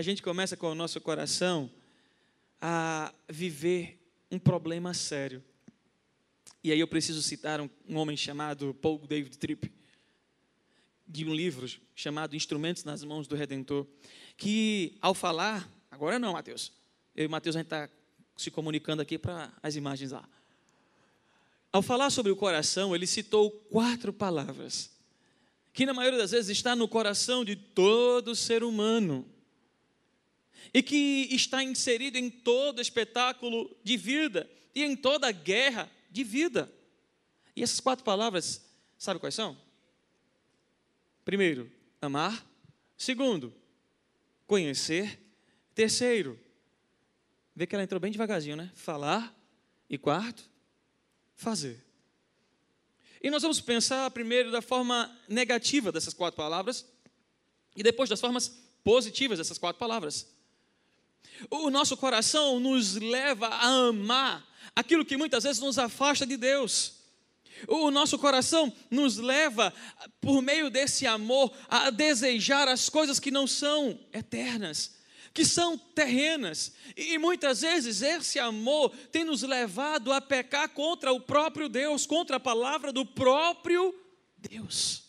A 0.00 0.02
gente 0.02 0.22
começa 0.22 0.56
com 0.56 0.70
o 0.70 0.74
nosso 0.74 0.98
coração 0.98 1.70
a 2.58 3.12
viver 3.28 4.00
um 4.30 4.38
problema 4.38 4.94
sério. 4.94 5.44
E 6.64 6.72
aí 6.72 6.80
eu 6.80 6.88
preciso 6.88 7.22
citar 7.22 7.60
um, 7.60 7.68
um 7.86 7.98
homem 7.98 8.16
chamado 8.16 8.72
Paul 8.72 8.98
David 9.06 9.36
Tripp, 9.36 9.70
de 11.06 11.26
um 11.26 11.34
livro 11.34 11.66
chamado 11.94 12.34
Instrumentos 12.34 12.82
nas 12.82 13.04
Mãos 13.04 13.26
do 13.26 13.36
Redentor 13.36 13.86
que 14.38 14.96
ao 15.02 15.12
falar, 15.12 15.70
agora 15.90 16.18
não, 16.18 16.32
Mateus, 16.32 16.72
eu 17.14 17.26
e 17.26 17.28
Mateus 17.28 17.54
a 17.54 17.58
gente 17.58 17.66
está 17.66 17.86
se 18.38 18.50
comunicando 18.50 19.02
aqui 19.02 19.18
para 19.18 19.52
as 19.62 19.76
imagens 19.76 20.12
lá. 20.12 20.26
Ao 21.70 21.82
falar 21.82 22.08
sobre 22.08 22.32
o 22.32 22.36
coração, 22.36 22.94
ele 22.94 23.06
citou 23.06 23.50
quatro 23.70 24.14
palavras, 24.14 24.90
que 25.74 25.84
na 25.84 25.92
maioria 25.92 26.18
das 26.18 26.30
vezes 26.30 26.56
está 26.56 26.74
no 26.74 26.88
coração 26.88 27.44
de 27.44 27.54
todo 27.54 28.34
ser 28.34 28.64
humano, 28.64 29.28
e 30.72 30.82
que 30.82 31.28
está 31.30 31.62
inserido 31.62 32.16
em 32.16 32.30
todo 32.30 32.80
espetáculo 32.80 33.74
de 33.82 33.96
vida 33.96 34.48
e 34.74 34.82
em 34.82 34.96
toda 34.96 35.30
guerra 35.32 35.90
de 36.10 36.24
vida. 36.24 36.72
E 37.54 37.62
essas 37.62 37.80
quatro 37.80 38.04
palavras, 38.04 38.64
sabe 38.98 39.20
quais 39.20 39.34
são? 39.34 39.56
Primeiro, 41.24 41.70
amar. 42.00 42.46
Segundo, 42.96 43.54
conhecer. 44.46 45.18
Terceiro, 45.74 46.38
vê 47.54 47.66
que 47.66 47.74
ela 47.74 47.84
entrou 47.84 48.00
bem 48.00 48.12
devagarzinho, 48.12 48.56
né? 48.56 48.70
Falar. 48.74 49.36
E 49.88 49.98
quarto, 49.98 50.48
fazer. 51.34 51.84
E 53.20 53.28
nós 53.28 53.42
vamos 53.42 53.60
pensar 53.60 54.08
primeiro 54.12 54.52
da 54.52 54.62
forma 54.62 55.14
negativa 55.28 55.90
dessas 55.90 56.14
quatro 56.14 56.36
palavras 56.36 56.86
e 57.74 57.82
depois 57.82 58.08
das 58.08 58.20
formas 58.20 58.48
positivas 58.82 59.38
dessas 59.38 59.58
quatro 59.58 59.78
palavras. 59.78 60.26
O 61.48 61.70
nosso 61.70 61.96
coração 61.96 62.60
nos 62.60 62.96
leva 62.96 63.46
a 63.46 63.66
amar 63.88 64.46
aquilo 64.74 65.04
que 65.04 65.16
muitas 65.16 65.44
vezes 65.44 65.60
nos 65.60 65.78
afasta 65.78 66.26
de 66.26 66.36
Deus. 66.36 67.00
O 67.68 67.90
nosso 67.90 68.18
coração 68.18 68.72
nos 68.90 69.18
leva, 69.18 69.72
por 70.20 70.40
meio 70.40 70.70
desse 70.70 71.06
amor, 71.06 71.52
a 71.68 71.90
desejar 71.90 72.68
as 72.68 72.88
coisas 72.88 73.20
que 73.20 73.30
não 73.30 73.46
são 73.46 73.98
eternas, 74.12 74.96
que 75.34 75.44
são 75.44 75.76
terrenas. 75.76 76.72
E 76.96 77.18
muitas 77.18 77.60
vezes 77.60 78.02
esse 78.02 78.38
amor 78.38 78.90
tem 79.12 79.24
nos 79.24 79.42
levado 79.42 80.12
a 80.12 80.20
pecar 80.20 80.68
contra 80.70 81.12
o 81.12 81.20
próprio 81.20 81.68
Deus, 81.68 82.06
contra 82.06 82.36
a 82.36 82.40
palavra 82.40 82.92
do 82.92 83.04
próprio 83.04 83.94
Deus. 84.38 85.04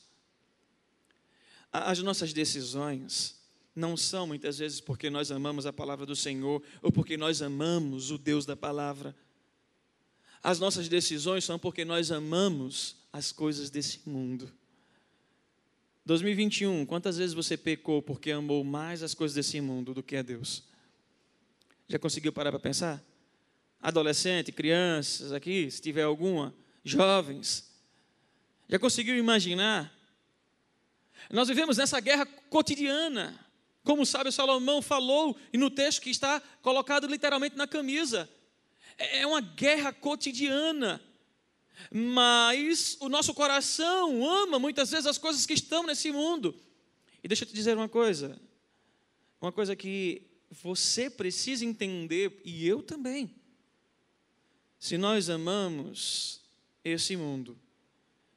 As 1.71 1.99
nossas 1.99 2.33
decisões 2.33 3.40
não 3.75 3.95
são 3.95 4.27
muitas 4.27 4.57
vezes 4.57 4.81
porque 4.81 5.09
nós 5.09 5.31
amamos 5.31 5.65
a 5.65 5.73
palavra 5.73 6.05
do 6.05 6.15
Senhor 6.15 6.61
ou 6.81 6.91
porque 6.91 7.17
nós 7.17 7.41
amamos 7.41 8.11
o 8.11 8.17
Deus 8.17 8.45
da 8.45 8.55
palavra 8.55 9.15
as 10.43 10.59
nossas 10.59 10.89
decisões 10.89 11.43
são 11.43 11.59
porque 11.59 11.85
nós 11.85 12.11
amamos 12.11 12.95
as 13.13 13.31
coisas 13.31 13.69
desse 13.69 14.01
mundo. 14.09 14.51
2021, 16.05 16.85
quantas 16.85 17.17
vezes 17.17 17.33
você 17.33 17.55
pecou 17.55 18.01
porque 18.01 18.31
amou 18.31 18.63
mais 18.63 19.03
as 19.03 19.13
coisas 19.13 19.35
desse 19.35 19.61
mundo 19.61 19.93
do 19.93 20.01
que 20.01 20.15
a 20.15 20.23
Deus? 20.23 20.63
Já 21.87 21.99
conseguiu 21.99 22.33
parar 22.33 22.49
para 22.49 22.59
pensar? 22.59 23.03
Adolescente, 23.79 24.51
crianças 24.51 25.31
aqui, 25.31 25.69
se 25.69 25.79
tiver 25.79 26.03
alguma, 26.03 26.55
jovens, 26.83 27.71
já 28.67 28.79
conseguiu 28.79 29.15
imaginar? 29.17 29.95
Nós 31.29 31.47
vivemos 31.47 31.77
nessa 31.77 31.99
guerra 31.99 32.25
cotidiana, 32.25 33.39
como 33.83 34.05
sábio 34.05 34.31
Salomão 34.31 34.81
falou, 34.81 35.35
e 35.51 35.57
no 35.57 35.69
texto 35.69 36.01
que 36.01 36.09
está 36.09 36.39
colocado 36.61 37.07
literalmente 37.07 37.55
na 37.55 37.67
camisa. 37.67 38.29
É, 38.97 39.19
é 39.21 39.27
uma 39.27 39.41
guerra 39.41 39.91
cotidiana. 39.91 41.01
Mas 41.89 42.95
o 42.99 43.09
nosso 43.09 43.33
coração 43.33 44.23
ama 44.23 44.59
muitas 44.59 44.91
vezes 44.91 45.07
as 45.07 45.17
coisas 45.17 45.45
que 45.45 45.53
estão 45.53 45.83
nesse 45.83 46.11
mundo. 46.11 46.55
E 47.23 47.27
deixa 47.27 47.43
eu 47.43 47.47
te 47.47 47.53
dizer 47.53 47.75
uma 47.75 47.89
coisa. 47.89 48.39
Uma 49.41 49.51
coisa 49.51 49.75
que 49.75 50.21
você 50.51 51.09
precisa 51.09 51.65
entender, 51.65 52.39
e 52.45 52.67
eu 52.67 52.83
também. 52.83 53.33
Se 54.77 54.97
nós 54.97 55.29
amamos 55.29 56.41
esse 56.83 57.15
mundo, 57.15 57.57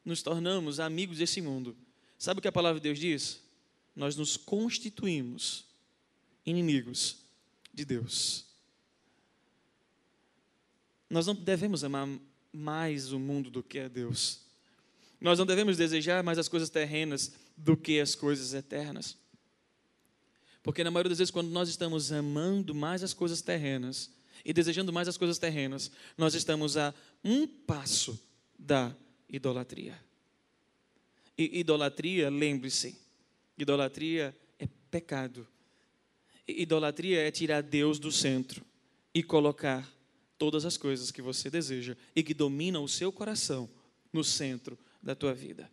nos 0.04 0.22
tornamos 0.22 0.80
amigos 0.80 1.18
desse 1.18 1.42
mundo. 1.42 1.76
Sabe 2.18 2.38
o 2.38 2.42
que 2.42 2.48
a 2.48 2.52
palavra 2.52 2.80
de 2.80 2.84
Deus 2.84 2.98
diz? 2.98 3.43
Nós 3.94 4.16
nos 4.16 4.36
constituímos 4.36 5.64
inimigos 6.44 7.18
de 7.72 7.84
Deus. 7.84 8.44
Nós 11.08 11.26
não 11.26 11.34
devemos 11.34 11.84
amar 11.84 12.08
mais 12.52 13.12
o 13.12 13.18
mundo 13.18 13.50
do 13.50 13.62
que 13.62 13.78
a 13.78 13.88
Deus. 13.88 14.40
Nós 15.20 15.38
não 15.38 15.46
devemos 15.46 15.76
desejar 15.76 16.22
mais 16.22 16.38
as 16.38 16.48
coisas 16.48 16.68
terrenas 16.68 17.32
do 17.56 17.76
que 17.76 18.00
as 18.00 18.14
coisas 18.14 18.52
eternas. 18.52 19.16
Porque 20.62 20.82
na 20.82 20.90
maioria 20.90 21.10
das 21.10 21.18
vezes, 21.18 21.30
quando 21.30 21.50
nós 21.50 21.68
estamos 21.68 22.10
amando 22.10 22.74
mais 22.74 23.02
as 23.02 23.12
coisas 23.12 23.42
terrenas 23.42 24.10
e 24.44 24.52
desejando 24.52 24.92
mais 24.92 25.08
as 25.08 25.16
coisas 25.16 25.38
terrenas, 25.38 25.90
nós 26.16 26.34
estamos 26.34 26.76
a 26.76 26.94
um 27.22 27.46
passo 27.46 28.18
da 28.58 28.94
idolatria. 29.28 29.98
E 31.36 31.60
idolatria, 31.60 32.30
lembre-se, 32.30 32.98
idolatria 33.58 34.36
é 34.58 34.66
pecado. 34.90 35.46
Idolatria 36.46 37.26
é 37.26 37.30
tirar 37.30 37.62
Deus 37.62 37.98
do 37.98 38.12
centro 38.12 38.64
e 39.14 39.22
colocar 39.22 39.88
todas 40.36 40.64
as 40.64 40.76
coisas 40.76 41.10
que 41.10 41.22
você 41.22 41.48
deseja 41.48 41.96
e 42.14 42.22
que 42.22 42.34
dominam 42.34 42.84
o 42.84 42.88
seu 42.88 43.10
coração 43.10 43.70
no 44.12 44.22
centro 44.22 44.78
da 45.02 45.14
tua 45.14 45.32
vida. 45.32 45.70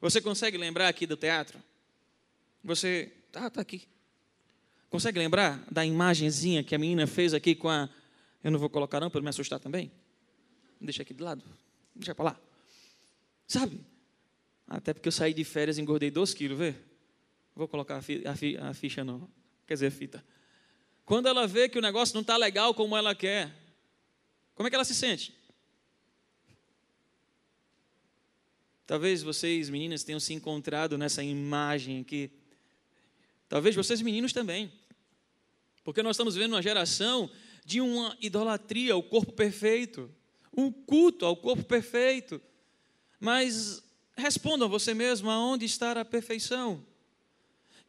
Você 0.00 0.20
consegue 0.20 0.58
lembrar 0.58 0.88
aqui 0.88 1.06
do 1.06 1.16
teatro? 1.16 1.62
Você. 2.62 3.12
Ah, 3.32 3.48
tá 3.48 3.60
aqui. 3.60 3.88
Consegue 4.90 5.18
lembrar 5.18 5.64
da 5.70 5.84
imagenzinha 5.84 6.62
que 6.62 6.74
a 6.74 6.78
menina 6.78 7.06
fez 7.06 7.32
aqui 7.34 7.54
com 7.54 7.68
a. 7.68 7.88
Eu 8.42 8.50
não 8.50 8.58
vou 8.58 8.68
colocar 8.68 9.00
não 9.00 9.10
para 9.10 9.22
me 9.22 9.28
assustar 9.28 9.58
também? 9.58 9.90
Deixa 10.80 11.02
aqui 11.02 11.14
de 11.14 11.22
lado. 11.22 11.42
Deixa 11.94 12.14
para 12.14 12.26
lá. 12.26 12.40
Sabe? 13.46 13.80
Até 14.66 14.92
porque 14.92 15.08
eu 15.08 15.12
saí 15.12 15.32
de 15.32 15.44
férias 15.44 15.78
e 15.78 15.80
engordei 15.80 16.10
12 16.10 16.34
quilos, 16.36 16.58
vê? 16.58 16.74
Vou 17.54 17.68
colocar 17.68 17.96
a, 17.96 18.02
fi, 18.02 18.26
a, 18.26 18.34
fi, 18.34 18.56
a 18.56 18.74
ficha 18.74 19.04
não. 19.04 19.28
Quer 19.66 19.74
dizer, 19.74 19.90
fita. 19.90 20.24
Quando 21.04 21.28
ela 21.28 21.46
vê 21.46 21.68
que 21.68 21.78
o 21.78 21.82
negócio 21.82 22.14
não 22.14 22.22
está 22.22 22.36
legal 22.36 22.74
como 22.74 22.96
ela 22.96 23.14
quer, 23.14 23.54
como 24.54 24.66
é 24.66 24.70
que 24.70 24.74
ela 24.74 24.84
se 24.84 24.94
sente? 24.94 25.34
Talvez 28.86 29.22
vocês, 29.22 29.70
meninas, 29.70 30.04
tenham 30.04 30.20
se 30.20 30.34
encontrado 30.34 30.98
nessa 30.98 31.22
imagem 31.22 32.00
aqui. 32.00 32.30
Talvez 33.48 33.74
vocês, 33.74 34.00
meninos, 34.02 34.32
também. 34.32 34.70
Porque 35.82 36.02
nós 36.02 36.16
estamos 36.16 36.34
vendo 36.34 36.52
uma 36.52 36.62
geração 36.62 37.30
de 37.64 37.80
uma 37.80 38.16
idolatria 38.20 38.92
ao 38.92 39.02
corpo 39.02 39.32
perfeito, 39.32 40.10
um 40.54 40.70
culto 40.70 41.24
ao 41.24 41.36
corpo 41.36 41.64
perfeito. 41.64 42.40
Mas 43.18 43.82
respondam 44.16 44.68
você 44.68 44.92
mesmo 44.92 45.30
aonde 45.30 45.64
está 45.64 45.92
a 45.92 46.04
perfeição. 46.04 46.84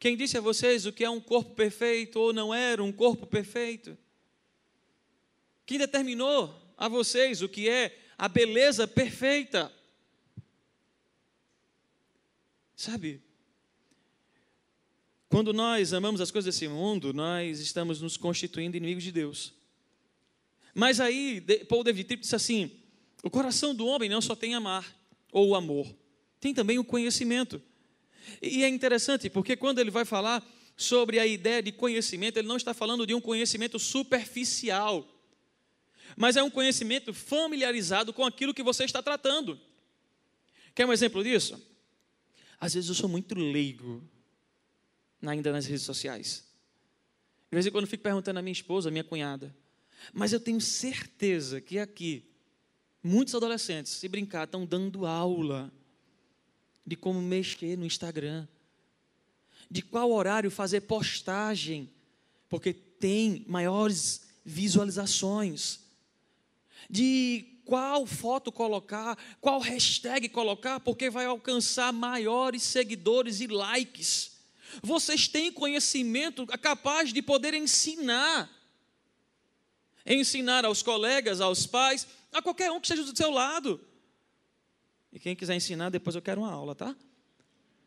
Quem 0.05 0.15
disse 0.15 0.37
a 0.37 0.41
vocês 0.41 0.85
o 0.85 0.93
que 0.93 1.03
é 1.03 1.09
um 1.09 1.19
corpo 1.19 1.55
perfeito 1.55 2.19
ou 2.19 2.31
não 2.31 2.53
era 2.53 2.83
um 2.83 2.91
corpo 2.91 3.25
perfeito? 3.25 3.97
Quem 5.65 5.79
determinou 5.79 6.55
a 6.77 6.87
vocês 6.87 7.41
o 7.41 7.49
que 7.49 7.67
é 7.67 7.97
a 8.15 8.29
beleza 8.29 8.87
perfeita? 8.87 9.73
Sabe? 12.75 13.19
Quando 15.27 15.51
nós 15.51 15.91
amamos 15.91 16.21
as 16.21 16.29
coisas 16.29 16.53
desse 16.53 16.67
mundo, 16.67 17.11
nós 17.11 17.59
estamos 17.59 17.99
nos 17.99 18.15
constituindo 18.15 18.77
inimigos 18.77 19.03
de 19.03 19.11
Deus. 19.11 19.55
Mas 20.75 20.99
aí, 20.99 21.41
Paul 21.67 21.83
David 21.83 22.09
Tripp 22.09 22.21
disse 22.21 22.35
assim: 22.35 22.69
o 23.23 23.29
coração 23.31 23.73
do 23.73 23.87
homem 23.87 24.07
não 24.07 24.21
só 24.21 24.35
tem 24.35 24.53
amar 24.53 24.85
ou 25.31 25.47
o 25.49 25.55
amor, 25.55 25.91
tem 26.39 26.53
também 26.53 26.77
o 26.77 26.85
conhecimento. 26.85 27.59
E 28.41 28.63
é 28.63 28.67
interessante 28.67 29.29
porque 29.29 29.55
quando 29.55 29.79
ele 29.79 29.91
vai 29.91 30.05
falar 30.05 30.45
sobre 30.77 31.19
a 31.19 31.25
ideia 31.25 31.63
de 31.63 31.71
conhecimento, 31.71 32.37
ele 32.37 32.47
não 32.47 32.57
está 32.57 32.73
falando 32.73 33.05
de 33.05 33.13
um 33.13 33.21
conhecimento 33.21 33.79
superficial, 33.79 35.07
mas 36.17 36.35
é 36.35 36.43
um 36.43 36.49
conhecimento 36.49 37.13
familiarizado 37.13 38.13
com 38.13 38.25
aquilo 38.25 38.53
que 38.53 38.63
você 38.63 38.83
está 38.83 39.01
tratando. 39.01 39.59
Quer 40.73 40.85
um 40.85 40.93
exemplo 40.93 41.23
disso? 41.23 41.61
Às 42.59 42.73
vezes 42.73 42.89
eu 42.89 42.95
sou 42.95 43.09
muito 43.09 43.35
leigo 43.35 44.03
ainda 45.25 45.51
nas 45.51 45.65
redes 45.65 45.83
sociais. 45.83 46.45
De 47.49 47.55
vez 47.55 47.65
em 47.65 47.71
quando 47.71 47.85
eu 47.85 47.89
fico 47.89 48.03
perguntando 48.03 48.39
à 48.39 48.41
minha 48.41 48.51
esposa, 48.51 48.89
à 48.89 48.91
minha 48.91 49.03
cunhada. 49.03 49.55
Mas 50.13 50.33
eu 50.33 50.39
tenho 50.39 50.59
certeza 50.59 51.61
que 51.61 51.79
aqui, 51.79 52.29
muitos 53.01 53.33
adolescentes, 53.33 53.93
se 53.93 54.07
brincar, 54.07 54.45
estão 54.45 54.65
dando 54.65 55.05
aula 55.05 55.71
de 56.85 56.95
como 56.95 57.21
mexer 57.21 57.77
no 57.77 57.85
Instagram, 57.85 58.47
de 59.69 59.81
qual 59.81 60.11
horário 60.11 60.51
fazer 60.51 60.81
postagem, 60.81 61.89
porque 62.47 62.73
tem 62.73 63.43
maiores 63.47 64.27
visualizações, 64.45 65.79
de 66.89 67.45
qual 67.65 68.05
foto 68.05 68.51
colocar, 68.51 69.17
qual 69.41 69.59
hashtag 69.59 70.29
colocar, 70.29 70.79
porque 70.79 71.09
vai 71.09 71.25
alcançar 71.25 71.91
maiores 71.91 72.61
seguidores 72.61 73.41
e 73.41 73.47
likes. 73.47 74.33
Vocês 74.83 75.27
têm 75.27 75.51
conhecimento 75.51 76.45
capaz 76.45 77.11
de 77.11 77.21
poder 77.21 77.53
ensinar. 77.53 78.51
Ensinar 80.05 80.65
aos 80.65 80.83
colegas, 80.83 81.41
aos 81.41 81.65
pais, 81.65 82.07
a 82.31 82.41
qualquer 82.41 82.71
um 82.71 82.79
que 82.79 82.85
esteja 82.85 83.03
do 83.11 83.17
seu 83.17 83.31
lado. 83.31 83.81
E 85.15 85.19
quem 85.19 85.33
quiser 85.33 85.55
ensinar, 85.55 85.89
depois 85.89 86.13
eu 86.13 86.21
quero 86.21 86.41
uma 86.41 86.51
aula, 86.51 86.75
tá? 86.75 86.93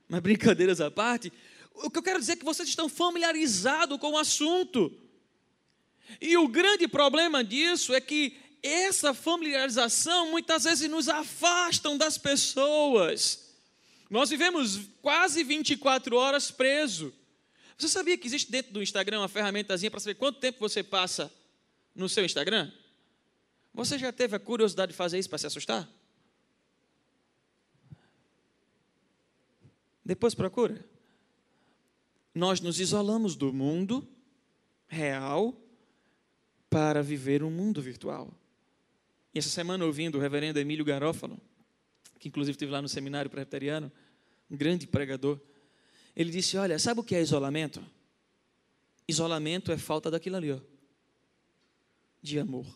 Mas 0.09 0.21
brincadeiras 0.21 0.81
à 0.81 0.91
parte, 0.91 1.31
o 1.75 1.91
que 1.91 1.99
eu 1.99 2.03
quero 2.03 2.19
dizer 2.19 2.33
é 2.33 2.37
que 2.37 2.45
vocês 2.45 2.67
estão 2.67 2.89
familiarizados 2.89 3.99
com 3.99 4.13
o 4.13 4.19
assunto. 4.19 4.91
E 6.19 6.39
o 6.39 6.49
grande 6.49 6.89
problema 6.89 7.45
disso 7.45 7.93
é 7.93 8.01
que 8.01 8.35
essa 8.63 9.13
familiarização 9.13 10.31
muitas 10.31 10.65
vezes 10.65 10.89
nos 10.89 11.07
afastam 11.07 11.99
das 11.99 12.17
pessoas. 12.17 13.55
Nós 14.09 14.31
vivemos 14.31 14.89
quase 15.03 15.45
24 15.45 16.17
horas 16.17 16.51
preso. 16.51 17.13
Você 17.77 17.89
sabia 17.89 18.17
que 18.17 18.27
existe 18.27 18.51
dentro 18.51 18.73
do 18.73 18.83
Instagram 18.83 19.19
uma 19.19 19.29
ferramentazinha 19.29 19.91
para 19.91 20.01
saber 20.01 20.15
quanto 20.15 20.41
tempo 20.41 20.59
você 20.61 20.83
passa 20.83 21.31
no 21.95 22.09
seu 22.09 22.25
Instagram? 22.25 22.73
Você 23.75 23.99
já 23.99 24.11
teve 24.11 24.35
a 24.35 24.41
curiosidade 24.41 24.93
de 24.93 24.97
fazer 24.97 25.19
isso 25.19 25.29
para 25.29 25.37
se 25.37 25.47
assustar? 25.47 25.87
Depois 30.09 30.35
procura. 30.35 30.83
Nós 32.35 32.63
nos 32.63 32.81
isolamos 32.81 33.37
do 33.37 33.53
mundo 33.53 34.09
real 34.87 35.55
para 36.71 37.03
viver 37.03 37.43
um 37.43 37.51
mundo 37.51 37.83
virtual. 37.83 38.33
E 39.35 39.39
essa 39.39 39.51
semana, 39.51 39.85
ouvindo 39.85 40.17
o 40.17 40.21
reverendo 40.21 40.59
Emílio 40.59 40.83
Garófalo, 40.83 41.39
que 42.19 42.27
inclusive 42.27 42.53
esteve 42.53 42.73
lá 42.73 42.81
no 42.81 42.89
seminário 42.89 43.31
presbiteriano, 43.31 43.93
um 44.51 44.57
grande 44.57 44.87
pregador, 44.87 45.39
ele 46.17 46.31
disse: 46.31 46.57
Olha, 46.57 46.79
sabe 46.79 47.01
o 47.01 47.05
que 47.05 47.15
é 47.15 47.21
isolamento? 47.21 47.85
Isolamento 49.07 49.71
é 49.71 49.77
falta 49.77 50.11
daquilo 50.11 50.37
ali, 50.37 50.53
ó, 50.53 50.61
de 52.23 52.39
amor. 52.39 52.67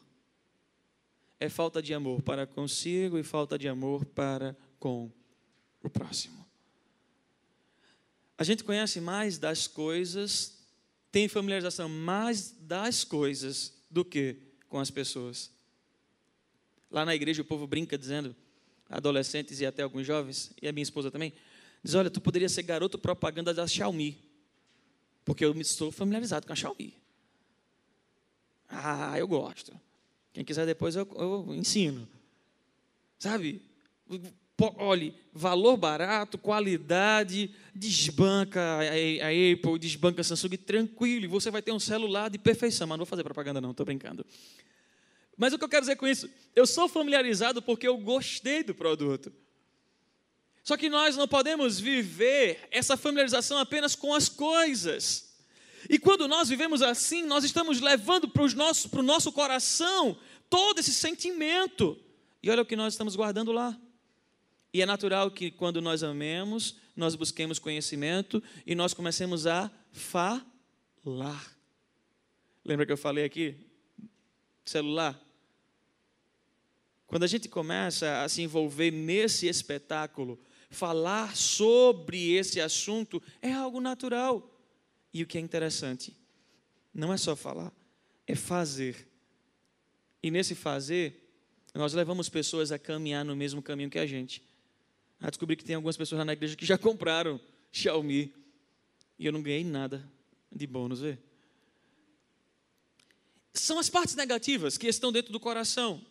É 1.40 1.48
falta 1.48 1.80
de 1.80 1.94
amor 1.94 2.20
para 2.20 2.46
consigo 2.46 3.18
e 3.18 3.22
falta 3.22 3.58
de 3.58 3.68
amor 3.68 4.04
para 4.04 4.54
com 4.78 5.10
o 5.82 5.88
próximo. 5.88 6.41
A 8.36 8.44
gente 8.44 8.64
conhece 8.64 9.00
mais 9.00 9.38
das 9.38 9.66
coisas, 9.66 10.58
tem 11.10 11.28
familiarização 11.28 11.88
mais 11.88 12.50
das 12.60 13.04
coisas 13.04 13.72
do 13.90 14.04
que 14.04 14.36
com 14.68 14.78
as 14.78 14.90
pessoas. 14.90 15.50
Lá 16.90 17.04
na 17.04 17.14
igreja 17.14 17.42
o 17.42 17.44
povo 17.44 17.66
brinca 17.66 17.96
dizendo, 17.96 18.34
adolescentes 18.88 19.60
e 19.60 19.66
até 19.66 19.82
alguns 19.82 20.06
jovens, 20.06 20.52
e 20.60 20.68
a 20.68 20.72
minha 20.72 20.82
esposa 20.82 21.10
também, 21.10 21.32
diz: 21.82 21.94
Olha, 21.94 22.10
tu 22.10 22.20
poderia 22.20 22.48
ser 22.48 22.62
garoto 22.62 22.98
propaganda 22.98 23.52
da 23.54 23.66
Xiaomi, 23.66 24.18
porque 25.24 25.44
eu 25.44 25.54
me 25.54 25.62
estou 25.62 25.90
familiarizado 25.90 26.46
com 26.46 26.52
a 26.52 26.56
Xiaomi. 26.56 26.94
Ah, 28.68 29.18
eu 29.18 29.28
gosto. 29.28 29.78
Quem 30.32 30.44
quiser 30.44 30.64
depois 30.64 30.96
eu, 30.96 31.06
eu 31.16 31.54
ensino. 31.54 32.08
Sabe? 33.18 33.62
Olhe, 34.76 35.14
valor 35.32 35.76
barato, 35.76 36.38
qualidade, 36.38 37.54
desbanca 37.74 38.60
a 38.60 39.52
Apple, 39.52 39.78
desbanca 39.78 40.20
a 40.20 40.24
Samsung, 40.24 40.56
tranquilo, 40.56 41.24
e 41.24 41.28
você 41.28 41.50
vai 41.50 41.62
ter 41.62 41.72
um 41.72 41.80
celular 41.80 42.30
de 42.30 42.38
perfeição. 42.38 42.86
Mas 42.86 42.98
não 42.98 43.04
vou 43.04 43.10
fazer 43.10 43.24
propaganda, 43.24 43.60
não, 43.60 43.72
estou 43.72 43.86
brincando. 43.86 44.24
Mas 45.36 45.52
o 45.52 45.58
que 45.58 45.64
eu 45.64 45.68
quero 45.68 45.82
dizer 45.82 45.96
com 45.96 46.06
isso? 46.06 46.30
Eu 46.54 46.66
sou 46.66 46.88
familiarizado 46.88 47.60
porque 47.62 47.88
eu 47.88 47.96
gostei 47.98 48.62
do 48.62 48.74
produto. 48.74 49.32
Só 50.62 50.76
que 50.76 50.88
nós 50.88 51.16
não 51.16 51.26
podemos 51.26 51.80
viver 51.80 52.68
essa 52.70 52.96
familiarização 52.96 53.58
apenas 53.58 53.96
com 53.96 54.14
as 54.14 54.28
coisas. 54.28 55.32
E 55.90 55.98
quando 55.98 56.28
nós 56.28 56.48
vivemos 56.48 56.82
assim, 56.82 57.24
nós 57.24 57.42
estamos 57.42 57.80
levando 57.80 58.28
para, 58.28 58.46
nosso, 58.54 58.88
para 58.88 59.00
o 59.00 59.02
nosso 59.02 59.32
coração 59.32 60.16
todo 60.48 60.78
esse 60.78 60.94
sentimento. 60.94 61.98
E 62.42 62.50
olha 62.50 62.62
o 62.62 62.66
que 62.66 62.76
nós 62.76 62.94
estamos 62.94 63.16
guardando 63.16 63.50
lá. 63.50 63.76
E 64.72 64.80
é 64.80 64.86
natural 64.86 65.30
que 65.30 65.50
quando 65.50 65.82
nós 65.82 66.02
amemos, 66.02 66.76
nós 66.96 67.14
busquemos 67.14 67.58
conhecimento 67.58 68.42
e 68.66 68.74
nós 68.74 68.94
comecemos 68.94 69.46
a 69.46 69.70
falar. 69.92 71.56
Lembra 72.64 72.86
que 72.86 72.92
eu 72.92 72.96
falei 72.96 73.24
aqui 73.24 73.56
celular. 74.64 75.20
Quando 77.06 77.24
a 77.24 77.26
gente 77.26 77.48
começa 77.48 78.22
a 78.22 78.28
se 78.28 78.40
envolver 78.40 78.90
nesse 78.90 79.46
espetáculo, 79.46 80.40
falar 80.70 81.36
sobre 81.36 82.32
esse 82.32 82.60
assunto 82.60 83.22
é 83.42 83.52
algo 83.52 83.80
natural. 83.80 84.48
E 85.12 85.22
o 85.22 85.26
que 85.26 85.36
é 85.36 85.40
interessante, 85.40 86.16
não 86.94 87.12
é 87.12 87.18
só 87.18 87.36
falar, 87.36 87.70
é 88.26 88.34
fazer 88.34 89.06
E 90.22 90.30
nesse 90.30 90.54
fazer, 90.54 91.28
nós 91.74 91.92
levamos 91.92 92.28
pessoas 92.28 92.72
a 92.72 92.78
caminhar 92.78 93.24
no 93.24 93.36
mesmo 93.36 93.60
caminho 93.60 93.90
que 93.90 93.98
a 93.98 94.06
gente. 94.06 94.42
A 95.22 95.30
descobrir 95.30 95.54
que 95.54 95.64
tem 95.64 95.76
algumas 95.76 95.96
pessoas 95.96 96.18
lá 96.18 96.24
na 96.24 96.32
igreja 96.32 96.56
que 96.56 96.66
já 96.66 96.76
compraram 96.76 97.40
Xiaomi 97.70 98.34
e 99.18 99.24
eu 99.24 99.32
não 99.32 99.40
ganhei 99.40 99.62
nada 99.62 100.04
de 100.50 100.66
bônus, 100.66 101.00
vê? 101.00 101.16
São 103.54 103.78
as 103.78 103.88
partes 103.88 104.16
negativas 104.16 104.76
que 104.76 104.88
estão 104.88 105.12
dentro 105.12 105.32
do 105.32 105.38
coração. 105.38 106.04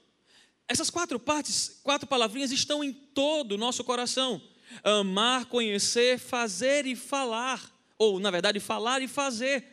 Essas 0.66 0.90
quatro 0.90 1.20
partes, 1.20 1.82
quatro 1.84 2.08
palavrinhas 2.08 2.52
estão 2.52 2.82
em 2.82 2.94
todo 2.94 3.54
o 3.54 3.58
nosso 3.58 3.84
coração: 3.84 4.42
amar, 4.82 5.46
conhecer, 5.46 6.18
fazer 6.18 6.86
e 6.86 6.96
falar, 6.96 7.70
ou 7.98 8.18
na 8.18 8.32
verdade, 8.32 8.62
falar 8.62 9.02
e 9.02 9.10
fazer. 9.10 9.66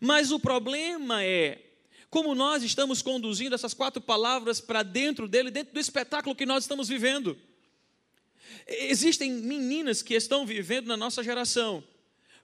Mas 0.00 0.32
o 0.32 0.40
problema 0.40 1.22
é 1.22 1.62
como 2.08 2.34
nós 2.34 2.62
estamos 2.62 3.02
conduzindo 3.02 3.54
essas 3.54 3.74
quatro 3.74 4.00
palavras 4.00 4.62
para 4.62 4.82
dentro 4.82 5.28
dele, 5.28 5.50
dentro 5.50 5.74
do 5.74 5.80
espetáculo 5.80 6.34
que 6.34 6.46
nós 6.46 6.64
estamos 6.64 6.88
vivendo. 6.88 7.38
Existem 8.66 9.32
meninas 9.32 10.02
que 10.02 10.14
estão 10.14 10.46
vivendo 10.46 10.86
na 10.86 10.96
nossa 10.96 11.22
geração, 11.22 11.82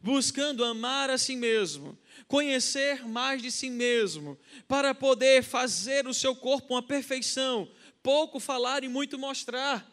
buscando 0.01 0.65
amar 0.65 1.11
a 1.11 1.19
si 1.19 1.37
mesmo, 1.37 1.99
conhecer 2.29 3.07
mais 3.07 3.43
de 3.43 3.51
si 3.51 3.71
mesmo, 3.71 4.39
para 4.69 4.95
poder 4.95 5.43
fazer 5.43 6.07
o 6.07 6.15
seu 6.15 6.35
corpo 6.35 6.75
uma 6.75 6.83
perfeição, 6.83 7.69
pouco 8.03 8.39
falar 8.39 8.85
e 8.85 8.89
muito 8.89 9.19
mostrar. 9.19 9.87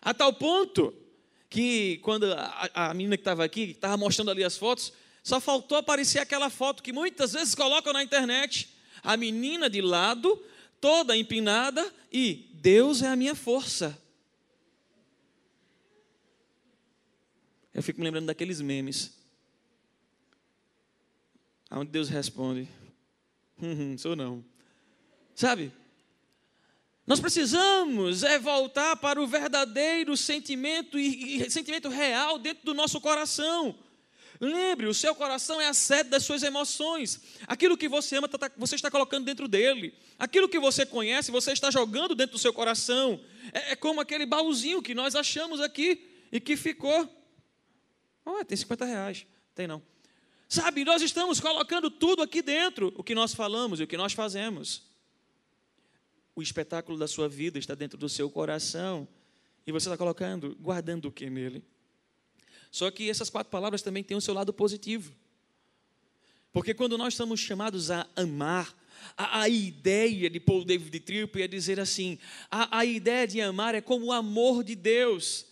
A 0.00 0.14
tal 0.14 0.32
ponto 0.32 0.94
que, 1.48 1.98
quando 1.98 2.32
a, 2.32 2.70
a 2.74 2.94
menina 2.94 3.16
que 3.16 3.20
estava 3.22 3.44
aqui, 3.44 3.72
estava 3.72 3.96
mostrando 3.96 4.30
ali 4.30 4.44
as 4.44 4.56
fotos, 4.56 4.92
só 5.22 5.40
faltou 5.40 5.78
aparecer 5.78 6.20
aquela 6.20 6.48
foto 6.48 6.82
que 6.82 6.92
muitas 6.92 7.32
vezes 7.32 7.54
colocam 7.54 7.92
na 7.92 8.02
internet 8.02 8.68
a 9.02 9.16
menina 9.16 9.68
de 9.68 9.80
lado, 9.80 10.40
toda 10.80 11.16
empinada, 11.16 11.92
e 12.12 12.48
Deus 12.54 13.02
é 13.02 13.08
a 13.08 13.16
minha 13.16 13.34
força. 13.34 14.00
Eu 17.76 17.82
fico 17.82 18.00
me 18.00 18.06
lembrando 18.06 18.24
daqueles 18.24 18.58
memes. 18.62 19.12
Onde 21.70 21.90
Deus 21.90 22.08
responde: 22.08 22.66
hum, 23.60 23.92
hum, 23.92 23.98
sou 23.98 24.16
não. 24.16 24.42
Sabe? 25.34 25.70
Nós 27.06 27.20
precisamos 27.20 28.22
é 28.22 28.38
voltar 28.38 28.96
para 28.96 29.20
o 29.20 29.26
verdadeiro 29.26 30.16
sentimento 30.16 30.98
e, 30.98 31.42
e 31.42 31.50
sentimento 31.50 31.90
real 31.90 32.38
dentro 32.38 32.64
do 32.64 32.72
nosso 32.72 32.98
coração. 32.98 33.78
Lembre, 34.40 34.86
o 34.86 34.94
seu 34.94 35.14
coração 35.14 35.60
é 35.60 35.68
a 35.68 35.74
sede 35.74 36.08
das 36.08 36.22
suas 36.24 36.42
emoções. 36.42 37.20
Aquilo 37.46 37.76
que 37.76 37.90
você 37.90 38.16
ama, 38.16 38.26
tá, 38.26 38.38
tá, 38.38 38.50
você 38.56 38.74
está 38.74 38.90
colocando 38.90 39.26
dentro 39.26 39.46
dele. 39.46 39.92
Aquilo 40.18 40.48
que 40.48 40.58
você 40.58 40.86
conhece, 40.86 41.30
você 41.30 41.52
está 41.52 41.70
jogando 41.70 42.14
dentro 42.14 42.36
do 42.36 42.40
seu 42.40 42.54
coração. 42.54 43.20
É, 43.52 43.72
é 43.72 43.76
como 43.76 44.00
aquele 44.00 44.24
baúzinho 44.24 44.80
que 44.80 44.94
nós 44.94 45.14
achamos 45.14 45.60
aqui 45.60 46.08
e 46.32 46.40
que 46.40 46.56
ficou. 46.56 47.15
Oh, 48.26 48.44
tem 48.44 48.56
50 48.56 48.84
reais. 48.84 49.26
Tem 49.54 49.68
não. 49.68 49.80
Sabe, 50.48 50.84
nós 50.84 51.00
estamos 51.00 51.40
colocando 51.40 51.90
tudo 51.90 52.22
aqui 52.22 52.42
dentro, 52.42 52.92
o 52.96 53.02
que 53.02 53.14
nós 53.14 53.32
falamos 53.32 53.80
e 53.80 53.84
o 53.84 53.86
que 53.86 53.96
nós 53.96 54.12
fazemos. 54.12 54.82
O 56.34 56.42
espetáculo 56.42 56.98
da 56.98 57.06
sua 57.06 57.28
vida 57.28 57.58
está 57.58 57.74
dentro 57.74 57.96
do 57.96 58.08
seu 58.08 58.28
coração. 58.28 59.08
E 59.66 59.72
você 59.72 59.88
está 59.88 59.96
colocando, 59.96 60.56
guardando 60.60 61.06
o 61.06 61.12
que 61.12 61.30
nele? 61.30 61.64
Só 62.70 62.90
que 62.90 63.08
essas 63.08 63.30
quatro 63.30 63.50
palavras 63.50 63.80
também 63.80 64.02
têm 64.02 64.16
o 64.16 64.20
seu 64.20 64.34
lado 64.34 64.52
positivo. 64.52 65.14
Porque 66.52 66.74
quando 66.74 66.98
nós 66.98 67.14
estamos 67.14 67.40
chamados 67.40 67.90
a 67.90 68.06
amar, 68.14 68.76
a, 69.16 69.42
a 69.42 69.48
ideia 69.48 70.28
de 70.30 70.40
Paul 70.40 70.64
David 70.64 71.00
Tripp 71.00 71.42
é 71.42 71.48
dizer 71.48 71.80
assim: 71.80 72.18
a, 72.50 72.78
a 72.78 72.84
ideia 72.84 73.26
de 73.26 73.40
amar 73.40 73.74
é 73.74 73.80
como 73.80 74.06
o 74.06 74.12
amor 74.12 74.62
de 74.62 74.74
Deus. 74.74 75.46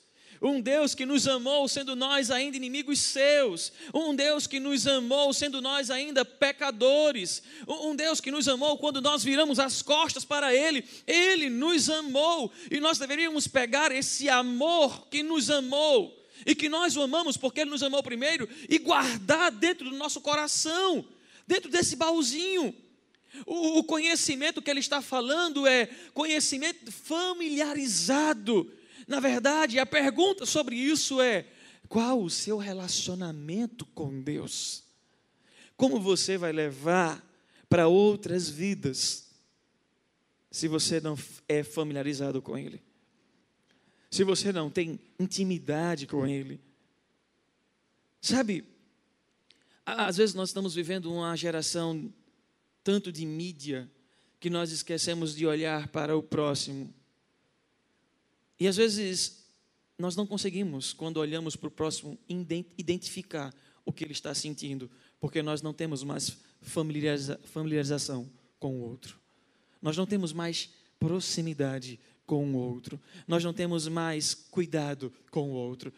Um 0.44 0.61
Deus 0.61 0.94
que 0.94 1.07
nos 1.07 1.26
amou 1.26 1.66
sendo 1.66 1.96
nós 1.96 2.30
ainda 2.30 2.54
inimigos 2.54 3.00
seus. 3.00 3.72
Um 3.94 4.14
Deus 4.14 4.46
que 4.46 4.61
nos 4.61 4.87
amou 4.87 5.33
sendo 5.33 5.62
nós 5.62 5.90
ainda 5.90 6.22
pecadores. 6.22 7.42
Um 7.66 7.96
Deus 7.96 8.20
que 8.20 8.30
nos 8.30 8.46
amou 8.46 8.76
quando 8.76 9.00
nós 9.00 9.24
viramos 9.24 9.59
as 9.59 9.80
costas 9.80 10.22
para 10.22 10.54
Ele. 10.54 10.85
Ele 11.07 11.48
nos 11.48 11.88
amou. 11.88 12.52
E 12.70 12.78
nós 12.78 12.98
deveríamos 12.98 13.48
pegar 13.48 13.90
esse 13.90 14.28
amor 14.28 15.09
que 15.09 15.22
nos 15.22 15.48
amou 15.48 16.14
e 16.44 16.54
que 16.54 16.68
nós 16.68 16.94
o 16.94 17.00
amamos 17.00 17.38
porque 17.38 17.61
Ele 17.61 17.70
nos 17.70 17.83
amou 17.83 18.02
primeiro 18.02 18.46
e 18.68 18.76
guardar 18.76 19.50
dentro 19.50 19.88
do 19.88 19.96
nosso 19.96 20.20
coração, 20.20 21.02
dentro 21.46 21.70
desse 21.70 21.96
baúzinho. 21.96 22.74
O, 23.46 23.83
conhecimento 23.83 24.61
que 24.61 24.70
Ele 24.70 24.80
está 24.80 25.00
falando 25.00 25.66
é 25.66 25.87
conhecimento 26.12 26.92
familiarizado. 26.92 28.70
Na 29.06 29.20
verdade, 29.20 29.78
a 29.78 29.86
pergunta 29.86 30.46
sobre 30.46 30.76
isso 30.76 31.20
é: 31.20 31.46
qual 31.88 32.22
o 32.22 32.30
seu 32.30 32.58
relacionamento 32.58 33.84
com 33.86 34.22
Deus? 34.22 34.84
Como 35.76 36.00
você 36.00 36.36
vai 36.36 36.52
levar 36.52 37.24
para 37.68 37.88
outras 37.88 38.48
vidas 38.48 39.28
se 40.50 40.68
você 40.68 41.00
não 41.00 41.18
é 41.48 41.62
familiarizado 41.62 42.40
com 42.40 42.56
Ele? 42.56 42.82
se 44.14 44.22
você 44.22 44.52
não 44.52 44.70
tem 44.70 45.00
intimidade 45.18 46.06
com 46.06 46.24
Ele. 46.24 46.60
Sabe, 48.20 48.64
às 49.84 50.18
vezes 50.18 50.36
nós 50.36 50.50
estamos 50.50 50.72
vivendo 50.72 51.12
uma 51.12 51.34
geração 51.36 52.14
tanto 52.84 53.10
de 53.10 53.26
mídia 53.26 53.90
que 54.38 54.48
nós 54.48 54.70
esquecemos 54.70 55.34
de 55.34 55.44
olhar 55.44 55.88
para 55.88 56.16
o 56.16 56.22
próximo. 56.22 56.94
E 58.58 58.68
às 58.68 58.76
vezes 58.76 59.44
nós 59.98 60.16
não 60.16 60.26
conseguimos, 60.26 60.92
quando 60.92 61.18
olhamos 61.18 61.56
para 61.56 61.68
o 61.68 61.70
próximo, 61.70 62.18
identificar 62.76 63.54
o 63.84 63.92
que 63.92 64.04
ele 64.04 64.12
está 64.12 64.34
sentindo, 64.34 64.90
porque 65.20 65.42
nós 65.42 65.62
não 65.62 65.72
temos 65.72 66.02
mais 66.02 66.36
familiariza 66.62 67.38
familiarização 67.44 68.28
com 68.58 68.80
o 68.80 68.82
outro. 68.82 69.18
Nós 69.80 69.96
não 69.96 70.06
temos 70.06 70.32
mais 70.32 70.70
proximidade 70.98 72.00
com 72.26 72.54
o 72.54 72.56
outro. 72.56 72.98
Nós 73.28 73.44
não 73.44 73.52
temos 73.52 73.86
mais 73.86 74.34
cuidado 74.34 75.12
com 75.30 75.50
o 75.50 75.52
outro. 75.52 75.92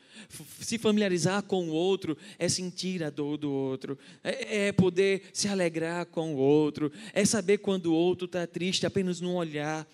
Se 0.60 0.76
familiarizar 0.76 1.42
com 1.42 1.68
o 1.68 1.72
outro 1.72 2.16
é 2.38 2.48
sentir 2.48 3.04
a 3.04 3.10
dor 3.10 3.36
do 3.36 3.50
outro, 3.50 3.98
é, 4.24 4.66
é 4.66 4.72
poder 4.72 5.30
se 5.32 5.46
alegrar 5.46 6.06
com 6.06 6.34
o 6.34 6.38
outro, 6.38 6.90
é 7.12 7.24
saber 7.24 7.58
quando 7.58 7.86
o 7.86 7.94
outro 7.94 8.26
está 8.26 8.46
triste 8.46 8.84
apenas 8.86 9.20
num 9.20 9.36
olhar. 9.36 9.86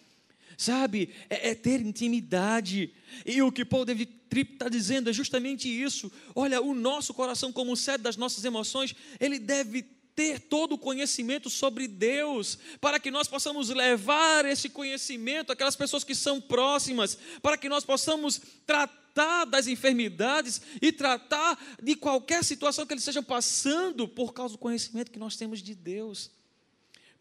Sabe, 0.63 1.13
é, 1.29 1.51
é, 1.51 1.55
ter 1.57 1.81
intimidade. 1.81 2.95
E 3.27 3.43
o 3.43 3.51
que 3.51 3.65
Paul 3.65 3.85
David 3.85 4.13
Tripp 4.29 4.53
está 4.53 4.69
dizendo 4.69 5.11
é 5.11 5.13
justamente 5.13 5.69
isso. 5.69 6.11
Olha, 6.37 6.63
o 6.63 6.73
nosso 6.73 7.13
coração, 7.13 7.53
como 7.53 7.77
sede 7.77 8.05
das 8.05 8.17
nossas 8.17 8.45
emoções, 8.45 8.95
ele 9.19 9.41
deve 9.41 9.83
ter 10.15 10.39
todo 10.39 10.77
o 10.77 10.79
conhecimento 10.79 11.51
sobre 11.51 11.89
Deus, 11.89 12.57
para 12.81 13.01
que 13.01 13.11
nós 13.11 13.27
possamos 13.27 13.71
levar 13.71 14.45
esse 14.45 14.69
conhecimento 14.69 15.51
àquelas 15.51 15.75
pessoas 15.75 16.05
que 16.05 16.15
são 16.15 16.41
próximas, 16.41 17.19
para 17.43 17.57
que 17.57 17.69
nós 17.69 17.85
possamos 17.85 18.41
tratar 18.65 19.45
das 19.47 19.67
enfermidades 19.67 20.63
e 20.81 20.93
tratar 20.93 21.61
de 21.83 21.97
qualquer 21.97 22.45
situação 22.45 22.87
que 22.87 22.95
eles 22.95 23.03
estejam 23.03 23.25
passando 23.25 24.07
por 24.07 24.33
causa 24.33 24.55
do 24.55 24.59
conhecimento 24.59 25.11
que 25.11 25.19
nós 25.19 25.35
temos 25.35 25.61
de 25.61 25.75
Deus, 25.75 26.31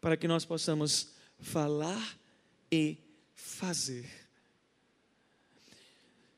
para 0.00 0.16
que 0.16 0.28
nós 0.28 0.44
possamos 0.44 1.08
falar 1.40 2.16
e 2.70 2.96
fazer. 3.42 4.08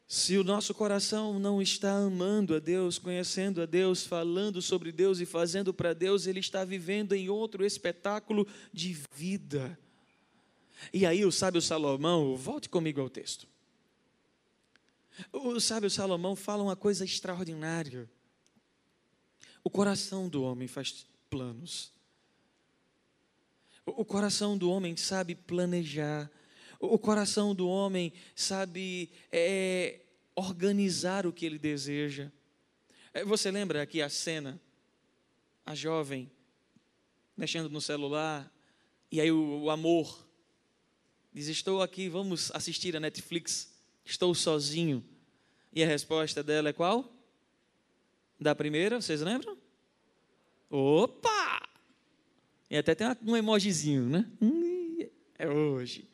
Se 0.06 0.36
o 0.38 0.44
nosso 0.44 0.72
coração 0.74 1.38
não 1.38 1.60
está 1.60 1.92
amando 1.92 2.54
a 2.54 2.58
Deus, 2.58 2.98
conhecendo 2.98 3.60
a 3.60 3.66
Deus, 3.66 4.06
falando 4.06 4.62
sobre 4.62 4.92
Deus 4.92 5.20
e 5.20 5.26
fazendo 5.26 5.74
para 5.74 5.92
Deus, 5.92 6.26
ele 6.26 6.40
está 6.40 6.64
vivendo 6.64 7.14
em 7.14 7.28
outro 7.28 7.64
espetáculo 7.64 8.46
de 8.72 8.96
vida. 9.14 9.78
E 10.92 11.04
aí 11.04 11.24
o 11.24 11.32
sábio 11.32 11.60
Salomão, 11.60 12.36
volte 12.36 12.68
comigo 12.68 13.00
ao 13.00 13.10
texto. 13.10 13.46
O 15.32 15.60
sábio 15.60 15.90
Salomão 15.90 16.34
fala 16.34 16.62
uma 16.62 16.76
coisa 16.76 17.04
extraordinária. 17.04 18.08
O 19.62 19.70
coração 19.70 20.28
do 20.28 20.42
homem 20.42 20.68
faz 20.68 21.06
planos. 21.30 21.92
O 23.86 24.04
coração 24.04 24.56
do 24.56 24.70
homem 24.70 24.96
sabe 24.96 25.34
planejar. 25.34 26.30
O 26.84 26.98
coração 26.98 27.54
do 27.54 27.68
homem 27.68 28.12
sabe 28.34 29.10
é, 29.32 30.00
organizar 30.34 31.26
o 31.26 31.32
que 31.32 31.46
ele 31.46 31.58
deseja. 31.58 32.30
É, 33.12 33.24
você 33.24 33.50
lembra 33.50 33.82
aqui 33.82 34.02
a 34.02 34.08
cena? 34.08 34.60
A 35.66 35.74
jovem 35.74 36.30
mexendo 37.36 37.68
no 37.68 37.80
celular, 37.80 38.52
e 39.10 39.20
aí 39.20 39.30
o, 39.30 39.62
o 39.62 39.70
amor 39.70 40.26
diz: 41.32 41.48
Estou 41.48 41.82
aqui, 41.82 42.08
vamos 42.08 42.50
assistir 42.52 42.96
a 42.96 43.00
Netflix, 43.00 43.72
estou 44.04 44.34
sozinho. 44.34 45.04
E 45.72 45.82
a 45.82 45.86
resposta 45.86 46.42
dela 46.42 46.68
é 46.68 46.72
qual? 46.72 47.12
Da 48.38 48.54
primeira, 48.54 49.00
vocês 49.00 49.20
lembram? 49.20 49.56
Opa! 50.70 51.68
E 52.70 52.76
até 52.76 52.94
tem 52.94 53.06
um 53.22 53.36
emojizinho, 53.36 54.08
né? 54.08 54.30
É 55.38 55.48
hoje. 55.48 56.08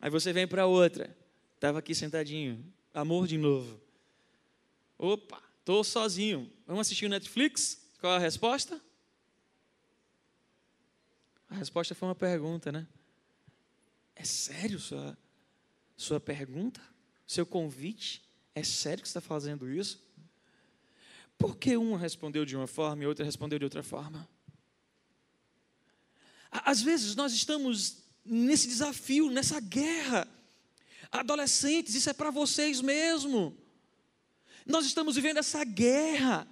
Aí 0.00 0.10
você 0.10 0.32
vem 0.32 0.48
para 0.48 0.66
outra. 0.66 1.14
Estava 1.54 1.78
aqui 1.78 1.94
sentadinho. 1.94 2.64
Amor 2.94 3.26
de 3.26 3.36
novo. 3.36 3.80
Opa, 4.96 5.42
estou 5.58 5.84
sozinho. 5.84 6.50
Vamos 6.66 6.86
assistir 6.86 7.06
o 7.06 7.10
Netflix? 7.10 7.80
Qual 8.00 8.12
a 8.12 8.18
resposta? 8.18 8.80
A 11.48 11.54
resposta 11.54 11.94
foi 11.94 12.08
uma 12.08 12.14
pergunta, 12.14 12.72
né? 12.72 12.86
É 14.16 14.24
sério 14.24 14.78
sua, 14.78 15.18
sua 15.96 16.20
pergunta? 16.20 16.80
Seu 17.26 17.44
convite? 17.44 18.22
É 18.54 18.62
sério 18.62 19.02
que 19.02 19.08
você 19.08 19.18
está 19.18 19.20
fazendo 19.20 19.70
isso? 19.70 20.02
Por 21.36 21.56
que 21.56 21.76
uma 21.76 21.98
respondeu 21.98 22.44
de 22.44 22.56
uma 22.56 22.66
forma 22.66 23.02
e 23.02 23.06
outra 23.06 23.24
respondeu 23.24 23.58
de 23.58 23.64
outra 23.64 23.82
forma? 23.82 24.28
Às 26.50 26.82
vezes 26.82 27.14
nós 27.14 27.32
estamos 27.32 28.09
nesse 28.24 28.68
desafio, 28.68 29.30
nessa 29.30 29.60
guerra. 29.60 30.26
Adolescentes, 31.10 31.94
isso 31.94 32.10
é 32.10 32.12
para 32.12 32.30
vocês 32.30 32.80
mesmo. 32.80 33.56
Nós 34.66 34.86
estamos 34.86 35.16
vivendo 35.16 35.38
essa 35.38 35.64
guerra 35.64 36.46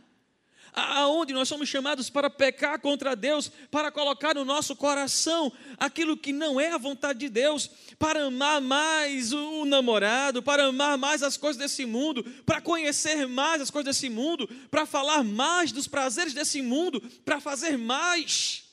aonde 0.73 1.33
nós 1.33 1.49
somos 1.49 1.69
chamados 1.69 2.09
para 2.11 2.31
pecar 2.31 2.81
contra 2.81 3.17
Deus, 3.17 3.51
para 3.71 3.91
colocar 3.91 4.35
no 4.35 4.45
nosso 4.45 4.77
coração 4.77 5.53
aquilo 5.77 6.17
que 6.17 6.33
não 6.33 6.61
é 6.61 6.73
a 6.73 6.79
vontade 6.79 7.19
de 7.19 7.29
Deus, 7.29 7.71
para 7.99 8.25
amar 8.25 8.61
mais 8.61 9.33
o 9.33 9.65
namorado, 9.65 10.43
para 10.43 10.67
amar 10.67 10.97
mais 10.97 11.23
as 11.23 11.37
coisas 11.37 11.57
desse 11.57 11.85
mundo, 11.85 12.23
para 12.45 12.61
conhecer 12.61 13.27
mais 13.27 13.61
as 13.61 13.71
coisas 13.71 13.97
desse 13.97 14.09
mundo, 14.09 14.49
para 14.71 14.87
falar 14.87 15.25
mais 15.25 15.73
dos 15.73 15.89
prazeres 15.89 16.35
desse 16.35 16.63
mundo, 16.63 17.01
para 17.25 17.41
fazer 17.41 17.77
mais 17.77 18.65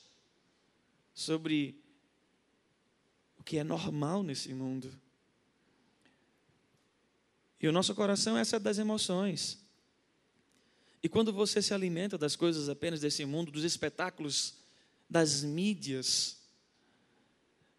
sobre 1.14 1.74
que 3.46 3.58
é 3.58 3.64
normal 3.64 4.24
nesse 4.24 4.52
mundo. 4.52 4.92
E 7.60 7.68
o 7.68 7.72
nosso 7.72 7.94
coração 7.94 8.36
é 8.36 8.40
essa 8.40 8.58
das 8.58 8.76
emoções. 8.76 9.64
E 11.00 11.08
quando 11.08 11.32
você 11.32 11.62
se 11.62 11.72
alimenta 11.72 12.18
das 12.18 12.34
coisas 12.34 12.68
apenas 12.68 13.00
desse 13.00 13.24
mundo, 13.24 13.52
dos 13.52 13.62
espetáculos, 13.62 14.58
das 15.08 15.44
mídias, 15.44 16.42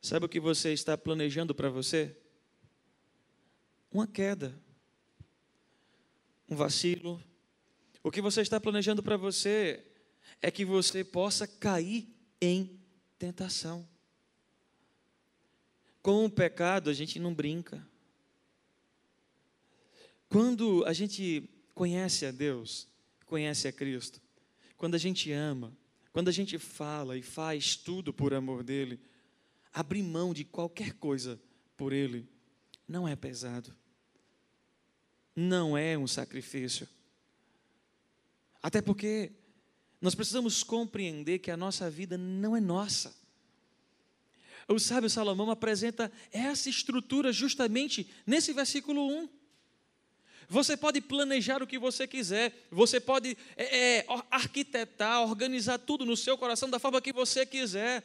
sabe 0.01 0.25
o 0.25 0.30
que 0.30 0.39
você 0.39 0.71
está 0.71 0.97
planejando 0.97 1.53
para 1.53 1.69
você? 1.69 2.15
Uma 3.91 4.08
queda, 4.08 4.58
um 6.49 6.56
vacilo. 6.56 7.21
O 8.01 8.10
que 8.10 8.21
você 8.21 8.39
está 8.39 8.58
planejando 8.58 9.03
para 9.03 9.17
você 9.17 9.86
é 10.41 10.49
que 10.49 10.63
você 10.63 11.03
possa 11.03 11.45
cair 11.45 12.08
em 12.39 12.80
tentação. 13.19 13.86
Com 16.01 16.25
o 16.25 16.29
pecado 16.29 16.89
a 16.89 16.93
gente 16.93 17.19
não 17.19 17.33
brinca. 17.33 17.86
Quando 20.29 20.83
a 20.86 20.93
gente 20.93 21.49
conhece 21.73 22.25
a 22.25 22.31
Deus, 22.31 22.88
conhece 23.25 23.67
a 23.67 23.71
Cristo, 23.71 24.21
quando 24.75 24.95
a 24.95 24.97
gente 24.97 25.31
ama, 25.31 25.75
quando 26.12 26.27
a 26.27 26.31
gente 26.31 26.57
fala 26.57 27.17
e 27.17 27.21
faz 27.21 27.75
tudo 27.75 28.13
por 28.13 28.33
amor 28.33 28.63
dele, 28.63 28.99
abrir 29.73 30.03
mão 30.03 30.33
de 30.33 30.43
qualquer 30.43 30.93
coisa 30.93 31.39
por 31.75 31.93
ele, 31.93 32.27
não 32.88 33.07
é 33.07 33.15
pesado. 33.15 33.75
Não 35.36 35.77
é 35.77 35.95
um 35.97 36.07
sacrifício. 36.07 36.88
Até 38.62 38.81
porque 38.81 39.31
nós 40.01 40.15
precisamos 40.15 40.63
compreender 40.63 41.39
que 41.39 41.51
a 41.51 41.57
nossa 41.57 41.89
vida 41.89 42.17
não 42.17 42.55
é 42.55 42.60
nossa. 42.60 43.15
O 44.67 44.80
sábio 44.80 45.10
Salomão 45.10 45.49
apresenta 45.49 46.12
essa 46.32 46.69
estrutura 46.69 47.32
justamente 47.32 48.08
nesse 48.25 48.51
versículo 48.51 49.08
1. 49.08 49.30
Você 50.49 50.75
pode 50.77 51.01
planejar 51.01 51.62
o 51.62 51.67
que 51.67 51.80
você 51.80 52.08
quiser, 52.08 52.67
você 52.71 52.99
pode 52.99 53.38
é, 53.56 53.97
é, 53.99 54.06
arquitetar, 54.32 55.21
organizar 55.21 55.77
tudo 55.77 56.06
no 56.06 56.15
seu 56.15 56.38
coração 56.38 56.69
da 56.69 56.80
forma 56.80 57.01
que 57.01 57.12
você 57.12 57.45
quiser, 57.45 58.03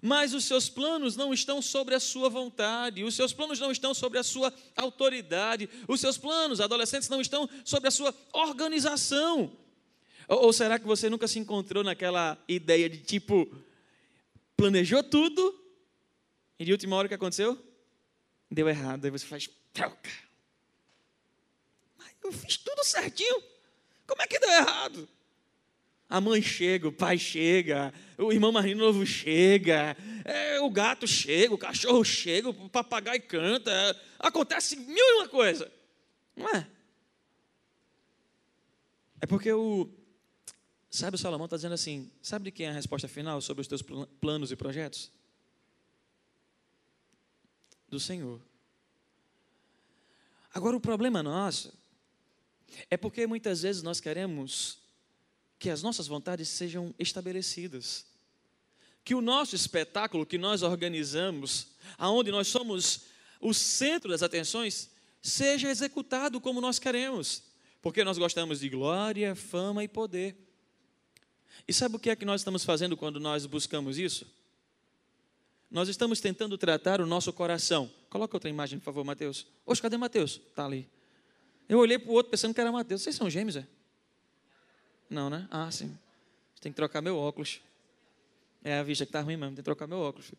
mas 0.00 0.34
os 0.34 0.44
seus 0.44 0.68
planos 0.68 1.16
não 1.16 1.34
estão 1.34 1.60
sobre 1.60 1.94
a 1.94 2.00
sua 2.00 2.28
vontade, 2.28 3.02
os 3.02 3.14
seus 3.14 3.32
planos 3.32 3.58
não 3.58 3.72
estão 3.72 3.92
sobre 3.92 4.18
a 4.18 4.22
sua 4.22 4.54
autoridade, 4.76 5.68
os 5.88 6.00
seus 6.00 6.16
planos, 6.16 6.60
adolescentes, 6.60 7.08
não 7.08 7.20
estão 7.20 7.48
sobre 7.64 7.88
a 7.88 7.92
sua 7.92 8.14
organização. 8.32 9.50
Ou, 10.28 10.44
ou 10.44 10.52
será 10.52 10.78
que 10.78 10.86
você 10.86 11.10
nunca 11.10 11.26
se 11.26 11.40
encontrou 11.40 11.82
naquela 11.82 12.38
ideia 12.46 12.88
de 12.88 12.98
tipo, 12.98 13.50
planejou 14.56 15.02
tudo, 15.02 15.57
e 16.58 16.64
de 16.64 16.72
última 16.72 16.96
hora 16.96 17.06
o 17.06 17.08
que 17.08 17.14
aconteceu? 17.14 17.58
Deu 18.50 18.68
errado, 18.68 19.04
aí 19.04 19.10
você 19.10 19.26
faz 19.26 19.48
troca 19.72 20.28
eu 22.28 22.32
fiz 22.32 22.56
tudo 22.56 22.84
certinho. 22.84 23.42
Como 24.06 24.22
é 24.22 24.26
que 24.26 24.38
deu 24.38 24.50
errado? 24.50 25.08
A 26.08 26.20
mãe 26.20 26.40
chega, 26.40 26.88
o 26.88 26.92
pai 26.92 27.18
chega, 27.18 27.92
o 28.16 28.32
irmão 28.32 28.50
mais 28.50 28.74
novo 28.74 29.04
chega, 29.04 29.94
é, 30.24 30.58
o 30.60 30.70
gato 30.70 31.06
chega, 31.06 31.52
o 31.52 31.58
cachorro 31.58 32.02
chega, 32.02 32.48
o 32.48 32.68
papagaio 32.70 33.22
canta, 33.24 33.70
é, 33.70 33.94
acontece 34.18 34.76
mil 34.76 34.96
e 34.96 35.12
uma 35.18 35.28
coisa. 35.28 35.70
Não 36.34 36.48
é? 36.48 36.66
É 39.20 39.26
porque 39.26 39.52
o. 39.52 39.90
Sabe, 40.90 41.16
o 41.16 41.18
Salomão 41.18 41.44
está 41.44 41.56
dizendo 41.56 41.74
assim: 41.74 42.10
sabe 42.22 42.46
de 42.46 42.52
quem 42.52 42.66
é 42.66 42.70
a 42.70 42.72
resposta 42.72 43.06
final 43.06 43.42
sobre 43.42 43.60
os 43.60 43.68
teus 43.68 43.82
planos 43.82 44.50
e 44.50 44.56
projetos? 44.56 45.12
Do 47.88 47.98
Senhor. 47.98 48.40
Agora, 50.52 50.76
o 50.76 50.80
problema 50.80 51.22
nosso 51.22 51.72
é 52.90 52.96
porque 52.96 53.26
muitas 53.26 53.62
vezes 53.62 53.82
nós 53.82 54.00
queremos 54.00 54.78
que 55.58 55.70
as 55.70 55.82
nossas 55.82 56.06
vontades 56.06 56.48
sejam 56.48 56.94
estabelecidas. 56.98 58.06
Que 59.04 59.14
o 59.14 59.20
nosso 59.20 59.54
espetáculo 59.54 60.26
que 60.26 60.38
nós 60.38 60.62
organizamos, 60.62 61.68
aonde 61.96 62.30
nós 62.30 62.48
somos 62.48 63.02
o 63.40 63.54
centro 63.54 64.10
das 64.10 64.22
atenções, 64.22 64.90
seja 65.22 65.70
executado 65.70 66.40
como 66.40 66.60
nós 66.60 66.78
queremos. 66.78 67.42
Porque 67.80 68.04
nós 68.04 68.18
gostamos 68.18 68.60
de 68.60 68.68
glória, 68.68 69.34
fama 69.34 69.82
e 69.82 69.88
poder. 69.88 70.36
E 71.66 71.72
sabe 71.72 71.96
o 71.96 71.98
que 71.98 72.10
é 72.10 72.16
que 72.16 72.24
nós 72.24 72.40
estamos 72.40 72.64
fazendo 72.64 72.96
quando 72.96 73.18
nós 73.18 73.46
buscamos 73.46 73.98
isso? 73.98 74.26
Nós 75.70 75.88
estamos 75.88 76.20
tentando 76.20 76.56
tratar 76.56 77.00
o 77.00 77.06
nosso 77.06 77.32
coração. 77.32 77.90
Coloca 78.08 78.36
outra 78.36 78.48
imagem, 78.48 78.78
por 78.78 78.86
favor, 78.86 79.04
Mateus. 79.04 79.46
Oxe, 79.66 79.82
cadê 79.82 79.96
Mateus? 79.96 80.40
Está 80.48 80.64
ali. 80.64 80.88
Eu 81.68 81.78
olhei 81.78 81.98
para 81.98 82.10
o 82.10 82.14
outro 82.14 82.30
pensando 82.30 82.54
que 82.54 82.60
era 82.60 82.72
Mateus. 82.72 83.02
Vocês 83.02 83.14
são 83.14 83.28
gêmeos, 83.28 83.56
é? 83.56 83.66
Não, 85.10 85.28
né? 85.28 85.46
Ah, 85.50 85.70
sim. 85.70 85.96
Tem 86.60 86.72
que 86.72 86.76
trocar 86.76 87.02
meu 87.02 87.16
óculos. 87.16 87.60
É 88.64 88.78
a 88.78 88.82
vista 88.82 89.04
que 89.04 89.10
está 89.10 89.20
ruim 89.20 89.36
mesmo, 89.36 89.50
tem 89.50 89.56
que 89.56 89.62
trocar 89.62 89.86
meu 89.86 89.98
óculos. 89.98 90.32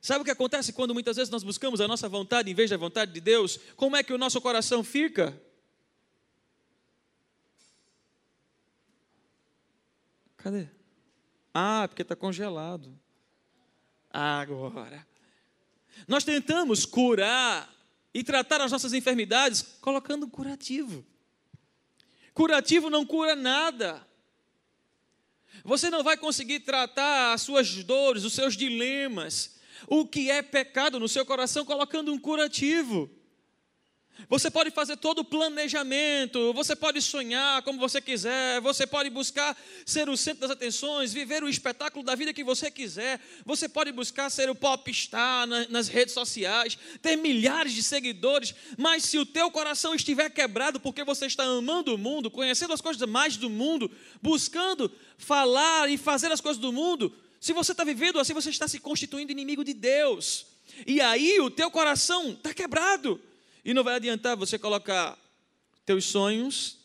Sabe 0.00 0.22
o 0.22 0.24
que 0.24 0.30
acontece 0.30 0.72
quando 0.72 0.94
muitas 0.94 1.16
vezes 1.16 1.30
nós 1.30 1.42
buscamos 1.42 1.80
a 1.80 1.88
nossa 1.88 2.08
vontade 2.08 2.50
em 2.50 2.54
vez 2.54 2.70
da 2.70 2.76
vontade 2.76 3.12
de 3.12 3.20
Deus? 3.20 3.58
Como 3.76 3.96
é 3.96 4.02
que 4.02 4.12
o 4.12 4.18
nosso 4.18 4.40
coração 4.40 4.84
fica? 4.84 5.40
Cadê? 10.36 10.68
Ah, 11.52 11.86
porque 11.88 12.02
está 12.02 12.14
congelado. 12.14 12.96
Agora. 14.10 15.06
Nós 16.06 16.24
tentamos 16.24 16.84
curar 16.84 17.72
e 18.14 18.22
tratar 18.22 18.60
as 18.60 18.72
nossas 18.72 18.92
enfermidades 18.92 19.62
colocando 19.80 20.26
um 20.26 20.30
curativo. 20.30 21.04
Curativo 22.32 22.88
não 22.88 23.04
cura 23.04 23.34
nada. 23.34 24.06
Você 25.64 25.90
não 25.90 26.04
vai 26.04 26.16
conseguir 26.16 26.60
tratar 26.60 27.32
as 27.32 27.42
suas 27.42 27.82
dores, 27.84 28.24
os 28.24 28.32
seus 28.32 28.56
dilemas, 28.56 29.56
o 29.86 30.06
que 30.06 30.30
é 30.30 30.40
pecado 30.40 31.00
no 31.00 31.08
seu 31.08 31.26
coração 31.26 31.64
colocando 31.64 32.12
um 32.12 32.18
curativo. 32.18 33.10
Você 34.28 34.50
pode 34.50 34.70
fazer 34.70 34.96
todo 34.96 35.20
o 35.20 35.24
planejamento, 35.24 36.52
você 36.52 36.74
pode 36.74 37.00
sonhar 37.00 37.62
como 37.62 37.78
você 37.78 38.00
quiser, 38.00 38.60
você 38.60 38.86
pode 38.86 39.10
buscar 39.10 39.56
ser 39.86 40.08
o 40.08 40.16
centro 40.16 40.40
das 40.40 40.50
atenções, 40.50 41.12
viver 41.12 41.42
o 41.44 41.48
espetáculo 41.48 42.04
da 42.04 42.14
vida 42.14 42.32
que 42.32 42.42
você 42.42 42.70
quiser, 42.70 43.20
você 43.44 43.68
pode 43.68 43.92
buscar 43.92 44.28
ser 44.28 44.50
o 44.50 44.54
popstar 44.54 45.46
nas 45.46 45.88
redes 45.88 46.14
sociais, 46.14 46.76
ter 47.00 47.16
milhares 47.16 47.72
de 47.72 47.82
seguidores, 47.82 48.54
mas 48.76 49.04
se 49.04 49.18
o 49.18 49.24
teu 49.24 49.50
coração 49.50 49.94
estiver 49.94 50.30
quebrado 50.30 50.80
porque 50.80 51.04
você 51.04 51.26
está 51.26 51.44
amando 51.44 51.94
o 51.94 51.98
mundo, 51.98 52.30
conhecendo 52.30 52.72
as 52.72 52.80
coisas 52.80 53.08
mais 53.08 53.36
do 53.36 53.48
mundo, 53.48 53.90
buscando 54.20 54.90
falar 55.16 55.88
e 55.88 55.96
fazer 55.96 56.32
as 56.32 56.40
coisas 56.40 56.60
do 56.60 56.72
mundo, 56.72 57.14
se 57.40 57.52
você 57.52 57.72
está 57.72 57.84
vivendo 57.84 58.18
assim, 58.18 58.34
você 58.34 58.50
está 58.50 58.66
se 58.66 58.80
constituindo 58.80 59.30
inimigo 59.30 59.62
de 59.62 59.74
Deus. 59.74 60.46
E 60.86 61.00
aí 61.00 61.40
o 61.40 61.50
teu 61.50 61.70
coração 61.70 62.30
está 62.30 62.52
quebrado. 62.52 63.20
E 63.68 63.74
não 63.74 63.84
vai 63.84 63.96
adiantar 63.96 64.34
você 64.34 64.58
colocar 64.58 65.18
teus 65.84 66.06
sonhos 66.06 66.78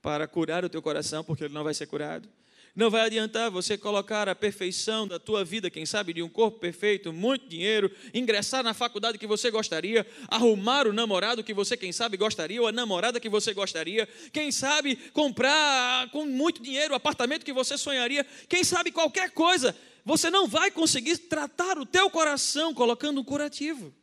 para 0.00 0.26
curar 0.26 0.64
o 0.64 0.68
teu 0.70 0.80
coração, 0.80 1.22
porque 1.22 1.44
ele 1.44 1.52
não 1.52 1.62
vai 1.62 1.74
ser 1.74 1.84
curado. 1.86 2.26
Não 2.74 2.88
vai 2.88 3.02
adiantar 3.02 3.50
você 3.50 3.76
colocar 3.76 4.30
a 4.30 4.34
perfeição 4.34 5.06
da 5.06 5.18
tua 5.18 5.44
vida, 5.44 5.68
quem 5.68 5.84
sabe, 5.84 6.14
de 6.14 6.22
um 6.22 6.28
corpo 6.30 6.58
perfeito, 6.58 7.12
muito 7.12 7.46
dinheiro, 7.46 7.94
ingressar 8.14 8.64
na 8.64 8.72
faculdade 8.72 9.18
que 9.18 9.26
você 9.26 9.50
gostaria, 9.50 10.06
arrumar 10.28 10.86
o 10.86 10.92
namorado 10.94 11.44
que 11.44 11.52
você, 11.52 11.76
quem 11.76 11.92
sabe, 11.92 12.16
gostaria, 12.16 12.62
ou 12.62 12.66
a 12.66 12.72
namorada 12.72 13.20
que 13.20 13.28
você 13.28 13.52
gostaria, 13.52 14.08
quem 14.32 14.50
sabe, 14.50 14.96
comprar 15.12 16.08
com 16.12 16.24
muito 16.24 16.62
dinheiro 16.62 16.94
o 16.94 16.96
apartamento 16.96 17.44
que 17.44 17.52
você 17.52 17.76
sonharia, 17.76 18.24
quem 18.48 18.64
sabe 18.64 18.90
qualquer 18.90 19.32
coisa. 19.32 19.76
Você 20.02 20.30
não 20.30 20.48
vai 20.48 20.70
conseguir 20.70 21.18
tratar 21.18 21.76
o 21.76 21.84
teu 21.84 22.08
coração 22.08 22.72
colocando 22.72 23.20
um 23.20 23.24
curativo. 23.24 23.94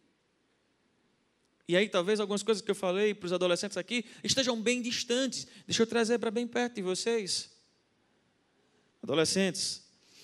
E 1.68 1.76
aí, 1.76 1.90
talvez 1.90 2.20
algumas 2.20 2.44
coisas 2.44 2.62
que 2.62 2.70
eu 2.70 2.76
falei 2.76 3.14
para 3.14 3.26
os 3.26 3.34
adolescentes 3.34 3.76
aqui 3.76 4.06
estejam 4.24 4.62
bem 4.62 4.82
distantes. 4.82 5.48
Deixa 5.66 5.82
eu 5.82 5.88
trazer 5.88 6.20
para 6.20 6.30
bem 6.30 6.46
perto 6.46 6.76
de 6.76 6.82
vocês. 6.84 7.50
Adolescentes, 9.02 9.84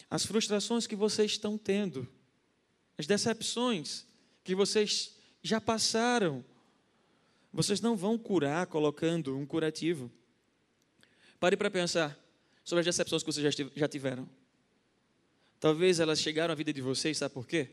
as 0.10 0.26
frustrações 0.26 0.86
que 0.86 0.96
vocês 0.96 1.32
estão 1.32 1.58
tendo, 1.58 2.08
as 2.98 3.08
decepções 3.08 4.06
que 4.44 4.54
vocês 4.54 5.16
já 5.42 5.60
passaram, 5.60 6.46
vocês 7.52 7.82
não 7.82 7.96
vão 7.96 8.18
curar 8.18 8.68
colocando 8.68 9.38
um 9.38 9.46
curativo. 9.46 10.12
Pare 11.40 11.58
para 11.58 11.72
pensar 11.72 12.18
sobre 12.64 12.82
as 12.82 12.86
decepções 12.86 13.24
que 13.24 13.32
vocês 13.32 13.56
já 13.76 13.88
tiveram. 13.88 14.30
Talvez 15.60 16.00
elas 16.00 16.20
chegaram 16.20 16.52
à 16.52 16.56
vida 16.56 16.72
de 16.72 16.82
vocês, 16.82 17.18
sabe 17.18 17.34
por 17.34 17.48
quê? 17.48 17.70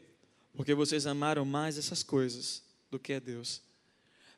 Porque 0.54 0.74
vocês 0.74 1.06
amaram 1.06 1.44
mais 1.44 1.76
essas 1.78 2.02
coisas 2.02 2.67
do 2.90 2.98
que 2.98 3.12
a 3.12 3.18
Deus. 3.18 3.62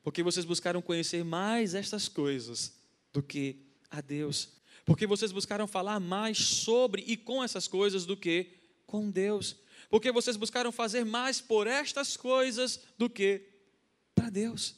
Porque 0.02 0.22
vocês 0.22 0.44
buscaram 0.44 0.80
conhecer 0.80 1.24
mais 1.24 1.74
estas 1.74 2.08
coisas 2.08 2.74
do 3.12 3.22
que 3.22 3.66
a 3.90 4.00
Deus 4.00 4.60
porque 4.90 5.06
vocês 5.06 5.30
buscaram 5.32 5.68
falar 5.68 6.00
mais 6.00 6.38
sobre 6.38 7.04
e 7.06 7.16
com 7.16 7.44
essas 7.44 7.68
coisas 7.68 8.04
do 8.04 8.16
que 8.16 8.58
com 8.86 9.08
Deus. 9.10 9.56
Porque 9.88 10.10
vocês 10.10 10.36
buscaram 10.36 10.72
fazer 10.72 11.04
mais 11.04 11.40
por 11.40 11.68
estas 11.68 12.16
coisas 12.16 12.80
do 12.98 13.08
que 13.08 13.46
para 14.14 14.30
Deus. 14.30 14.74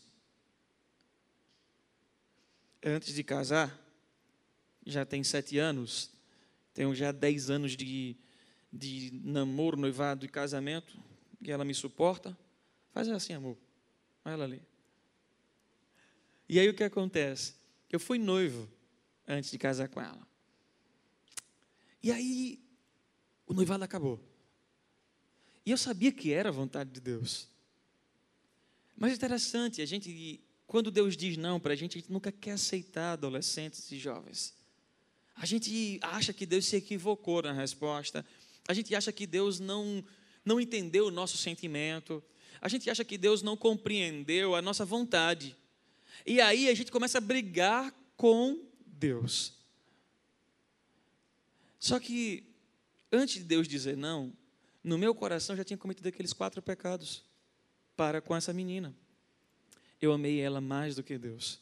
Antes 2.85 3.15
de 3.15 3.25
casar, 3.25 3.75
já 4.85 5.07
tem 5.07 5.25
sete 5.25 5.57
anos, 5.57 6.11
tenho 6.75 6.95
já 6.95 7.11
dez 7.11 7.49
anos 7.49 7.77
de, 7.77 8.17
de 8.73 9.19
namoro, 9.25 9.79
noivado 9.79 10.27
e 10.27 10.29
casamento, 10.29 10.99
e 11.41 11.51
ela 11.51 11.65
me 11.65 11.75
suporta. 11.75 12.37
Faz 12.93 13.09
assim, 13.09 13.33
amor. 13.33 13.57
Olha 14.25 14.35
ela 14.35 14.45
ali. 14.45 14.63
E 16.49 16.61
aí 16.61 16.69
o 16.69 16.75
que 16.75 16.85
acontece? 16.85 17.55
Eu 17.91 17.99
fui 17.99 18.19
noivo 18.19 18.69
antes 19.27 19.51
de 19.51 19.59
casar 19.59 19.89
com 19.89 20.01
ela. 20.01 20.27
E 22.03 22.11
aí, 22.11 22.61
o 23.47 23.55
noivado 23.55 23.85
acabou. 23.85 24.21
E 25.65 25.71
eu 25.71 25.79
sabia 25.79 26.13
que 26.13 26.33
era 26.33 26.49
a 26.49 26.53
vontade 26.53 26.91
de 26.91 27.01
Deus. 27.01 27.49
Mas 28.97 29.15
interessante, 29.15 29.81
a 29.81 29.87
gente, 29.87 30.41
quando 30.67 30.91
Deus 30.91 31.17
diz 31.17 31.37
não 31.37 31.61
para 31.61 31.73
a 31.73 31.77
gente, 31.77 31.97
a 31.97 32.01
gente 32.01 32.13
nunca 32.13 32.33
quer 32.33 32.53
aceitar 32.53 33.13
adolescentes 33.13 33.91
e 33.91 33.99
jovens. 33.99 34.55
A 35.35 35.47
gente 35.47 35.99
acha 36.03 36.33
que 36.33 36.45
Deus 36.45 36.67
se 36.67 36.77
equivocou 36.77 37.43
na 37.43 37.53
resposta. 37.53 38.27
A 38.69 38.75
gente 38.75 38.95
acha 38.95 39.13
que 39.13 39.27
Deus 39.27 39.61
não, 39.61 40.05
não 40.45 40.61
entendeu 40.61 41.07
o 41.07 41.11
nosso 41.11 41.39
sentimento. 41.39 42.23
A 42.61 42.69
gente 42.69 42.89
acha 42.89 43.05
que 43.05 43.19
Deus 43.19 43.43
não 43.43 43.57
compreendeu 43.57 44.55
a 44.55 44.63
nossa 44.63 44.85
vontade. 44.85 45.57
E 46.27 46.41
aí 46.41 46.69
a 46.69 46.75
gente 46.75 46.93
começa 46.93 47.19
a 47.19 47.21
brigar 47.21 47.93
com 48.17 48.61
Deus. 48.87 49.55
Só 51.79 51.99
que, 51.99 52.45
antes 53.11 53.35
de 53.35 53.45
Deus 53.45 53.67
dizer 53.67 53.97
não, 53.97 54.33
no 54.85 54.97
meu 54.97 55.15
coração 55.15 55.57
já 55.57 55.65
tinha 55.65 55.77
cometido 55.77 56.09
aqueles 56.09 56.33
quatro 56.33 56.63
pecados 56.63 57.25
para 57.97 58.21
com 58.21 58.35
essa 58.37 58.53
menina. 58.53 58.95
Eu 60.01 60.13
amei 60.13 60.41
ela 60.41 60.61
mais 60.61 60.97
do 60.97 61.03
que 61.03 61.19
Deus. 61.19 61.61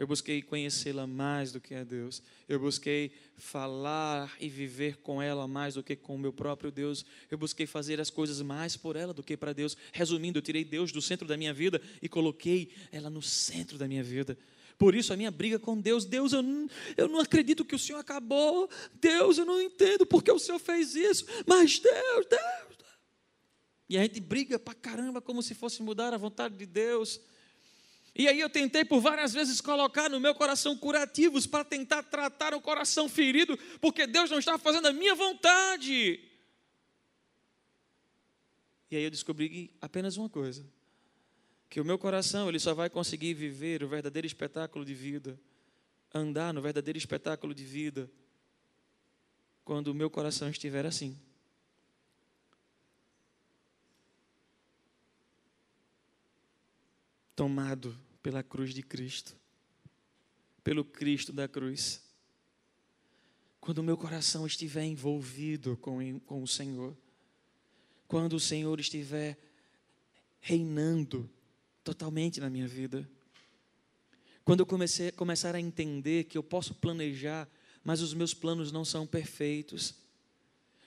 Eu 0.00 0.06
busquei 0.06 0.40
conhecê-la 0.40 1.06
mais 1.06 1.52
do 1.52 1.60
que 1.60 1.74
a 1.74 1.84
Deus. 1.84 2.22
Eu 2.48 2.58
busquei 2.58 3.12
falar 3.36 4.34
e 4.40 4.48
viver 4.48 4.96
com 5.02 5.20
ela 5.20 5.46
mais 5.46 5.74
do 5.74 5.82
que 5.82 5.94
com 5.94 6.14
o 6.14 6.18
meu 6.18 6.32
próprio 6.32 6.70
Deus. 6.70 7.04
Eu 7.30 7.36
busquei 7.36 7.66
fazer 7.66 8.00
as 8.00 8.08
coisas 8.08 8.40
mais 8.40 8.78
por 8.78 8.96
ela 8.96 9.12
do 9.12 9.22
que 9.22 9.36
para 9.36 9.52
Deus. 9.52 9.76
Resumindo, 9.92 10.38
eu 10.38 10.42
tirei 10.42 10.64
Deus 10.64 10.90
do 10.90 11.02
centro 11.02 11.28
da 11.28 11.36
minha 11.36 11.52
vida 11.52 11.82
e 12.00 12.08
coloquei 12.08 12.72
ela 12.90 13.10
no 13.10 13.20
centro 13.20 13.76
da 13.76 13.86
minha 13.86 14.02
vida. 14.02 14.38
Por 14.78 14.94
isso 14.94 15.12
a 15.12 15.18
minha 15.18 15.30
briga 15.30 15.58
com 15.58 15.78
Deus, 15.78 16.06
Deus, 16.06 16.32
eu 16.32 16.40
não, 16.40 16.66
eu 16.96 17.06
não 17.06 17.20
acredito 17.20 17.62
que 17.62 17.74
o 17.74 17.78
Senhor 17.78 17.98
acabou. 17.98 18.70
Deus, 18.94 19.36
eu 19.36 19.44
não 19.44 19.60
entendo 19.60 20.06
porque 20.06 20.32
o 20.32 20.38
Senhor 20.38 20.58
fez 20.58 20.94
isso. 20.94 21.26
Mas 21.46 21.78
Deus, 21.78 22.26
Deus. 22.26 22.88
E 23.86 23.98
a 23.98 24.02
gente 24.02 24.18
briga 24.18 24.58
para 24.58 24.72
caramba 24.72 25.20
como 25.20 25.42
se 25.42 25.54
fosse 25.54 25.82
mudar 25.82 26.14
a 26.14 26.16
vontade 26.16 26.56
de 26.56 26.64
Deus. 26.64 27.20
E 28.14 28.26
aí 28.26 28.40
eu 28.40 28.50
tentei 28.50 28.84
por 28.84 29.00
várias 29.00 29.32
vezes 29.32 29.60
colocar 29.60 30.10
no 30.10 30.18
meu 30.18 30.34
coração 30.34 30.76
curativos 30.76 31.46
para 31.46 31.64
tentar 31.64 32.02
tratar 32.02 32.54
o 32.54 32.60
coração 32.60 33.08
ferido, 33.08 33.56
porque 33.80 34.06
Deus 34.06 34.30
não 34.30 34.38
estava 34.38 34.58
fazendo 34.58 34.88
a 34.88 34.92
minha 34.92 35.14
vontade. 35.14 36.20
E 38.90 38.96
aí 38.96 39.04
eu 39.04 39.10
descobri 39.10 39.72
apenas 39.80 40.16
uma 40.16 40.28
coisa 40.28 40.66
que 41.68 41.80
o 41.80 41.84
meu 41.84 41.96
coração 41.96 42.48
ele 42.48 42.58
só 42.58 42.74
vai 42.74 42.90
conseguir 42.90 43.32
viver 43.32 43.84
o 43.84 43.88
verdadeiro 43.88 44.26
espetáculo 44.26 44.84
de 44.84 44.92
vida, 44.92 45.38
andar 46.12 46.52
no 46.52 46.60
verdadeiro 46.60 46.98
espetáculo 46.98 47.54
de 47.54 47.64
vida, 47.64 48.10
quando 49.64 49.88
o 49.88 49.94
meu 49.94 50.10
coração 50.10 50.50
estiver 50.50 50.84
assim. 50.84 51.16
Tomado 57.40 57.98
pela 58.22 58.42
cruz 58.42 58.74
de 58.74 58.82
Cristo, 58.82 59.34
pelo 60.62 60.84
Cristo 60.84 61.32
da 61.32 61.48
cruz. 61.48 62.02
Quando 63.58 63.78
o 63.78 63.82
meu 63.82 63.96
coração 63.96 64.46
estiver 64.46 64.84
envolvido 64.84 65.74
com, 65.78 66.20
com 66.20 66.42
o 66.42 66.46
Senhor, 66.46 66.94
quando 68.06 68.34
o 68.34 68.38
Senhor 68.38 68.78
estiver 68.78 69.38
reinando 70.38 71.30
totalmente 71.82 72.40
na 72.40 72.50
minha 72.50 72.68
vida. 72.68 73.08
Quando 74.44 74.60
eu 74.60 74.66
comecei, 74.66 75.10
começar 75.10 75.54
a 75.54 75.60
entender 75.60 76.24
que 76.24 76.36
eu 76.36 76.42
posso 76.42 76.74
planejar, 76.74 77.48
mas 77.82 78.02
os 78.02 78.12
meus 78.12 78.34
planos 78.34 78.70
não 78.70 78.84
são 78.84 79.06
perfeitos. 79.06 79.94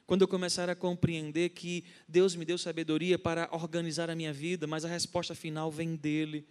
Quando 0.05 0.21
eu 0.21 0.27
começar 0.27 0.69
a 0.69 0.75
compreender 0.75 1.49
que 1.49 1.85
Deus 2.07 2.35
me 2.35 2.43
deu 2.43 2.57
sabedoria 2.57 3.17
para 3.17 3.47
organizar 3.51 4.09
a 4.09 4.15
minha 4.15 4.33
vida, 4.33 4.67
mas 4.67 4.83
a 4.83 4.89
resposta 4.89 5.33
final 5.33 5.71
vem 5.71 5.95
dele. 5.95 6.45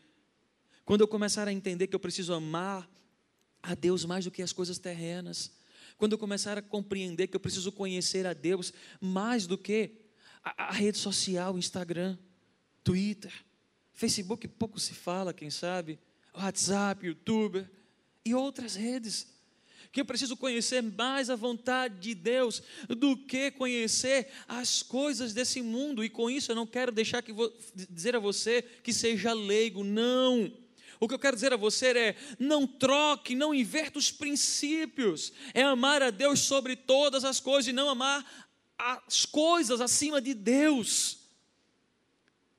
Quando 0.84 1.02
eu 1.02 1.08
começar 1.08 1.46
a 1.46 1.52
entender 1.52 1.86
que 1.86 1.94
eu 1.94 2.00
preciso 2.00 2.32
amar 2.32 2.88
a 3.62 3.74
Deus 3.74 4.04
mais 4.04 4.24
do 4.24 4.30
que 4.30 4.42
as 4.42 4.52
coisas 4.52 4.78
terrenas. 4.78 5.52
Quando 5.96 6.12
eu 6.12 6.18
começar 6.18 6.58
a 6.58 6.62
compreender 6.62 7.28
que 7.28 7.36
eu 7.36 7.40
preciso 7.40 7.70
conhecer 7.70 8.26
a 8.26 8.32
Deus 8.32 8.72
mais 9.00 9.46
do 9.46 9.56
que 9.56 9.92
a, 10.42 10.64
a 10.64 10.72
rede 10.72 10.98
social, 10.98 11.56
Instagram, 11.56 12.18
Twitter. 12.82 13.32
Facebook 13.92 14.48
pouco 14.48 14.80
se 14.80 14.94
fala, 14.94 15.32
quem 15.32 15.50
sabe, 15.50 15.98
WhatsApp, 16.34 17.06
YouTube 17.06 17.68
e 18.24 18.34
outras 18.34 18.74
redes. 18.74 19.31
Que 19.92 20.00
eu 20.00 20.04
preciso 20.04 20.36
conhecer 20.36 20.82
mais 20.82 21.28
a 21.28 21.36
vontade 21.36 22.00
de 22.00 22.14
Deus 22.14 22.62
do 22.88 23.16
que 23.16 23.50
conhecer 23.50 24.28
as 24.48 24.82
coisas 24.82 25.34
desse 25.34 25.60
mundo. 25.62 26.02
E 26.02 26.08
com 26.08 26.30
isso 26.30 26.50
eu 26.50 26.56
não 26.56 26.66
quero 26.66 26.90
deixar 26.90 27.22
que 27.22 27.32
vou, 27.32 27.54
dizer 27.90 28.16
a 28.16 28.18
você 28.18 28.62
que 28.82 28.92
seja 28.92 29.32
leigo, 29.32 29.84
não. 29.84 30.50
O 30.98 31.08
que 31.08 31.14
eu 31.14 31.18
quero 31.18 31.36
dizer 31.36 31.52
a 31.52 31.56
você 31.56 31.88
é: 31.88 32.16
não 32.38 32.66
troque, 32.66 33.34
não 33.34 33.54
inverta 33.54 33.98
os 33.98 34.10
princípios. 34.10 35.32
É 35.52 35.62
amar 35.62 36.02
a 36.02 36.10
Deus 36.10 36.40
sobre 36.40 36.74
todas 36.74 37.24
as 37.24 37.38
coisas 37.38 37.68
e 37.68 37.72
não 37.72 37.88
amar 37.88 38.24
as 38.78 39.26
coisas 39.26 39.80
acima 39.80 40.20
de 40.20 40.32
Deus. 40.32 41.18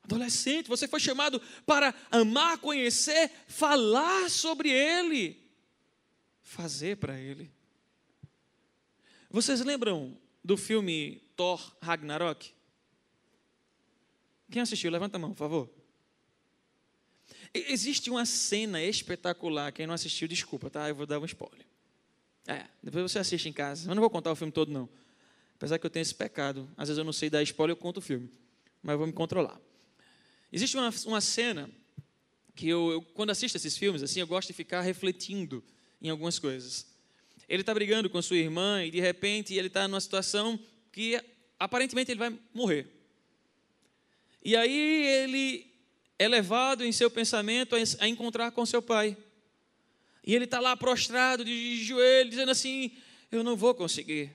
Adolescente, 0.03 0.67
você 0.67 0.88
foi 0.88 0.99
chamado 0.99 1.41
para 1.65 1.95
amar, 2.11 2.57
conhecer, 2.57 3.31
falar 3.47 4.29
sobre 4.29 4.69
Ele, 4.69 5.41
fazer 6.54 6.97
para 6.97 7.20
Ele. 7.20 7.51
Vocês 9.30 9.60
lembram 9.62 10.16
do 10.43 10.56
filme 10.56 11.22
Thor 11.36 11.76
Ragnarok? 11.82 12.54
Quem 14.51 14.62
assistiu? 14.62 14.91
Levanta 14.91 15.18
a 15.18 15.20
mão, 15.20 15.32
por 15.32 15.38
favor. 15.38 15.70
Existe 17.54 18.10
uma 18.12 18.26
cena 18.26 18.82
espetacular. 18.82 19.72
Quem 19.72 19.88
não 19.88 19.93
assistiu, 19.95 20.28
desculpa, 20.28 20.70
tá? 20.70 20.88
Eu 20.88 20.95
vou 20.95 21.08
dar 21.08 21.20
um 21.20 21.26
spoiler. 21.26 21.66
É, 22.45 22.68
depois 22.82 23.12
você 23.12 23.20
assiste 23.20 23.49
em 23.49 23.54
casa. 23.54 23.89
Eu 23.89 23.95
não 23.95 24.01
vou 24.01 24.10
contar 24.10 24.32
o 24.32 24.36
filme 24.36 24.51
todo, 24.51 24.72
não. 24.72 24.88
Apesar 25.56 25.80
que 25.80 25.86
eu 25.86 25.89
tenho 25.89 26.04
esse 26.04 26.14
pecado. 26.14 26.70
Às 26.78 26.89
vezes 26.89 26.99
eu 26.99 27.04
não 27.04 27.14
sei 27.14 27.30
dar 27.30 27.41
spoiler, 27.41 27.76
eu 27.76 27.80
conto 27.80 27.97
o 27.97 28.01
filme. 28.01 28.30
Mas 28.82 28.93
eu 28.93 28.97
vou 28.99 29.08
me 29.08 29.14
controlar. 29.14 29.60
Existe 30.51 30.78
uma, 30.78 30.93
uma 31.08 31.22
cena 31.22 31.70
que 32.54 32.68
eu, 32.68 32.91
eu, 32.91 33.01
quando 33.01 33.32
assisto 33.32 33.58
esses 33.58 33.76
filmes, 33.76 34.04
assim, 34.04 34.20
eu 34.20 34.28
gosto 34.28 34.49
de 34.49 34.54
ficar 34.54 34.82
refletindo 34.82 35.64
em 36.04 36.10
algumas 36.10 36.38
coisas. 36.38 36.86
Ele 37.47 37.62
está 37.62 37.74
brigando 37.74 38.10
com 38.10 38.22
sua 38.22 38.38
irmã 38.38 38.84
e 38.84 38.91
de 38.91 38.99
repente 38.99 39.56
ele 39.56 39.68
está 39.68 39.88
numa 39.88 40.01
situação 40.01 40.60
que 40.91 41.20
aparentemente 41.58 42.12
ele 42.12 42.20
vai 42.20 42.38
morrer. 42.54 42.88
E 44.43 44.56
aí 44.56 45.06
ele 45.06 45.74
é 46.20 46.28
levado 46.28 46.84
em 46.84 46.91
seu 46.91 47.10
pensamento 47.10 47.76
a 47.99 48.08
encontrar 48.08 48.51
com 48.51 48.66
seu 48.66 48.82
pai. 48.82 49.18
E 50.26 50.36
ele 50.36 50.45
está 50.45 50.60
lá 50.60 50.76
prostrado, 50.76 51.43
de 51.43 51.84
joelho, 51.84 52.30
dizendo 52.30 52.51
assim: 52.51 52.91
Eu 53.32 53.43
não 53.43 53.56
vou 53.56 53.74
conseguir. 53.74 54.32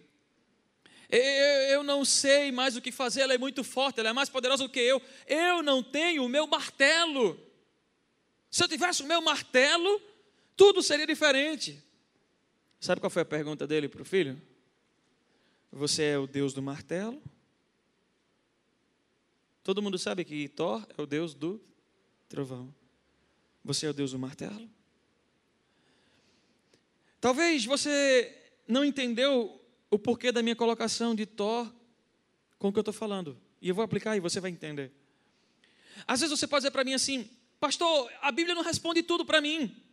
Eu 1.71 1.83
não 1.83 2.05
sei 2.05 2.53
mais 2.53 2.77
o 2.77 2.83
que 2.83 2.93
fazer, 2.93 3.23
ela 3.23 3.33
é 3.33 3.39
muito 3.39 3.65
forte, 3.65 3.99
ela 3.99 4.11
é 4.11 4.13
mais 4.13 4.29
poderosa 4.29 4.65
do 4.65 4.69
que 4.69 4.81
eu. 4.81 5.01
Eu 5.27 5.63
não 5.63 5.83
tenho 5.83 6.25
o 6.25 6.29
meu 6.29 6.47
martelo. 6.47 7.41
Se 8.51 8.63
eu 8.63 8.69
tivesse 8.69 9.03
o 9.03 9.07
meu 9.07 9.21
martelo, 9.23 10.03
tudo 10.59 10.83
seria 10.83 11.07
diferente. 11.07 11.83
Sabe 12.81 13.01
qual 13.01 13.09
foi 13.09 13.23
a 13.23 13.25
pergunta 13.25 13.65
dele 13.65 13.89
para 13.89 14.03
o 14.03 14.05
filho? 14.05 14.43
Você 15.71 16.03
é 16.03 16.19
o 16.19 16.27
Deus 16.27 16.53
do 16.53 16.61
martelo? 16.61 17.23
Todo 19.63 19.81
mundo 19.81 19.97
sabe 19.97 20.25
que 20.25 20.49
Thor 20.49 20.85
é 20.97 21.01
o 21.01 21.07
Deus 21.07 21.33
do 21.33 21.63
trovão. 22.29 22.75
Você 23.65 23.87
é 23.87 23.91
o 23.91 23.93
Deus 23.93 24.11
do 24.11 24.19
martelo? 24.19 24.69
Talvez 27.21 27.65
você 27.65 28.51
não 28.67 28.85
entendeu 28.85 29.61
o 29.91 29.99
porquê 29.99 30.33
da 30.33 30.43
minha 30.43 30.57
colocação 30.57 31.15
de 31.15 31.25
Thor 31.25 31.73
com 32.59 32.69
o 32.69 32.73
que 32.73 32.79
eu 32.79 32.83
estou 32.83 32.95
falando. 32.95 33.41
E 33.63 33.69
eu 33.69 33.75
vou 33.75 33.85
aplicar 33.85 34.17
e 34.17 34.21
você 34.21 34.41
vai 34.41 34.51
entender. 34.51 34.91
Às 36.07 36.21
vezes 36.21 36.37
você 36.37 36.49
pode 36.49 36.63
dizer 36.63 36.73
para 36.73 36.85
mim 36.85 36.95
assim, 36.95 37.31
pastor, 37.61 38.11
a 38.21 38.33
Bíblia 38.33 38.57
não 38.57 38.63
responde 38.63 39.05
tudo 39.05 39.25
para 39.25 39.41
mim. 39.41 39.85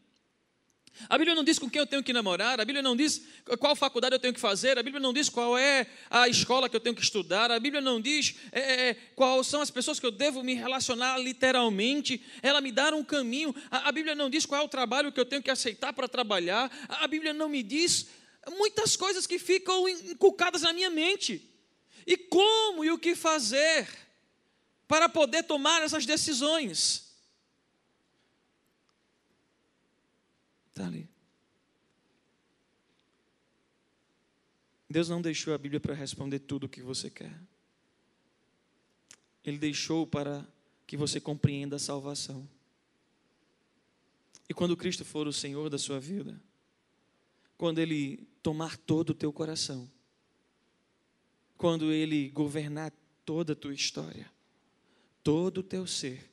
A 1.10 1.18
Bíblia 1.18 1.36
não 1.36 1.43
diz 1.43 1.60
com 1.60 1.70
quem 1.70 1.80
eu 1.80 1.86
tenho 1.86 2.04
que 2.04 2.14
namorar, 2.14 2.60
a 2.60 2.66
Bíblia 2.66 2.82
não 2.82 2.96
diz 2.96 3.22
qual 3.60 3.76
faculdade 3.76 4.16
eu 4.16 4.20
tenho 4.20 4.34
que 4.34 4.39
fazer, 4.39 4.78
a 4.78 4.84
Bíblia 4.84 5.02
não 5.02 5.14
diz 5.14 5.30
qual 5.30 5.58
é 5.58 5.88
a 6.10 6.28
escola 6.28 6.70
que 6.70 6.76
eu 6.76 6.80
tenho 6.80 6.96
que 6.96 7.02
estudar, 7.02 7.52
a 7.52 7.60
Bíblia 7.60 7.82
não 7.82 8.00
diz 8.00 8.36
é, 8.52 8.89
é 8.89 8.93
quais 9.16 9.48
são 9.48 9.62
as 9.62 9.70
pessoas 9.70 10.00
que 10.00 10.06
eu 10.06 10.12
devo 10.12 10.43
me 10.43 10.54
relacionar 10.54 11.18
literalmente, 11.18 12.24
ela 12.41 12.62
me 12.62 12.72
dá 12.72 12.96
um 12.96 13.04
caminho, 13.04 13.54
a, 13.70 13.89
a 13.89 13.91
Bíblia 13.91 14.16
não 14.16 14.30
diz 14.30 14.46
qual 14.46 14.62
é 14.62 14.64
o 14.64 14.70
trabalho 14.70 15.12
que 15.12 15.20
eu 15.20 15.26
tenho 15.26 15.43
que 15.43 15.52
aceitar 15.52 15.93
para 15.93 16.08
trabalhar, 16.08 16.72
a, 16.88 17.04
a 17.04 17.08
Bíblia 17.08 17.34
não 17.34 17.50
me 17.50 17.62
diz 17.62 18.08
muitas 18.58 18.96
coisas 18.96 19.28
que 19.28 19.39
ficam 19.39 19.88
inculcadas 19.89 20.62
na 20.62 20.74
minha 20.74 20.89
mente. 20.89 21.41
E 22.06 22.16
como 22.16 22.86
e 22.86 22.91
o 22.91 23.00
que 23.00 23.16
fazer 23.16 23.88
para 24.88 25.10
poder 25.10 25.43
tomar 25.43 25.82
essas 25.82 26.06
decisões? 26.06 27.05
Está 30.76 30.88
ali. 30.88 31.08
Deus 34.90 35.08
não 35.08 35.22
deixou 35.22 35.54
a 35.54 35.58
Bíblia 35.58 35.80
para 35.80 35.94
responder 35.94 36.40
tudo 36.40 36.66
o 36.66 36.70
que 36.70 36.82
você 36.82 37.10
quer. 37.10 37.34
Ele 39.42 39.58
deixou 39.58 40.06
para 40.06 40.46
que 40.86 40.98
você 40.98 41.22
compreenda 41.22 41.78
a 41.78 41.80
salvação. 41.80 42.46
E 44.50 44.54
quando 44.54 44.76
Cristo 44.76 45.06
for 45.06 45.28
o 45.28 45.32
Senhor 45.34 45.70
da 45.70 45.78
sua 45.78 45.98
vida, 45.98 46.42
quando 47.58 47.80
Ele 47.80 48.28
tomar 48.44 48.76
todo 48.76 49.12
o 49.12 49.16
teu 49.16 49.32
coração, 49.32 49.90
quando 51.58 51.90
Ele 51.90 52.30
governar 52.32 52.92
toda 53.24 53.54
a 53.54 53.56
tua 53.56 53.74
história, 53.74 54.30
todo 55.24 55.60
o 55.60 55.64
teu 55.64 55.88
ser, 55.88 56.30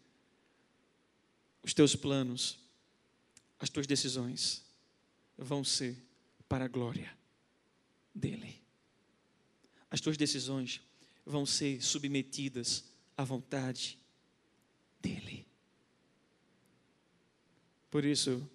os 1.63 1.73
teus 1.73 1.95
planos, 1.95 2.62
as 3.63 3.71
tuas 3.71 3.87
decisões 3.87 4.65
vão 5.39 5.63
ser 5.63 5.97
para 6.49 6.65
a 6.65 6.69
glória 6.69 7.17
dEle. 8.13 8.61
As 9.89 10.01
tuas 10.01 10.17
decisões 10.17 10.81
vão 11.25 11.47
ser 11.47 11.81
submetidas 11.81 12.83
à 13.17 13.23
vontade 13.23 13.97
dEle. 15.01 15.47
Por 17.89 18.05
isso, 18.05 18.51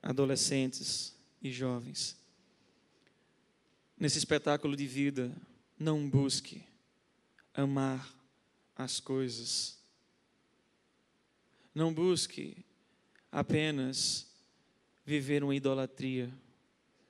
adolescentes 0.00 1.12
e 1.42 1.50
jovens, 1.50 2.16
nesse 3.98 4.18
espetáculo 4.18 4.76
de 4.76 4.86
vida, 4.86 5.36
não 5.76 6.08
busque 6.08 6.62
amar 7.52 8.14
as 8.76 9.00
coisas. 9.00 9.76
Não 11.74 11.92
busque 11.92 12.64
apenas 13.30 14.26
viver 15.04 15.42
uma 15.42 15.54
idolatria, 15.54 16.32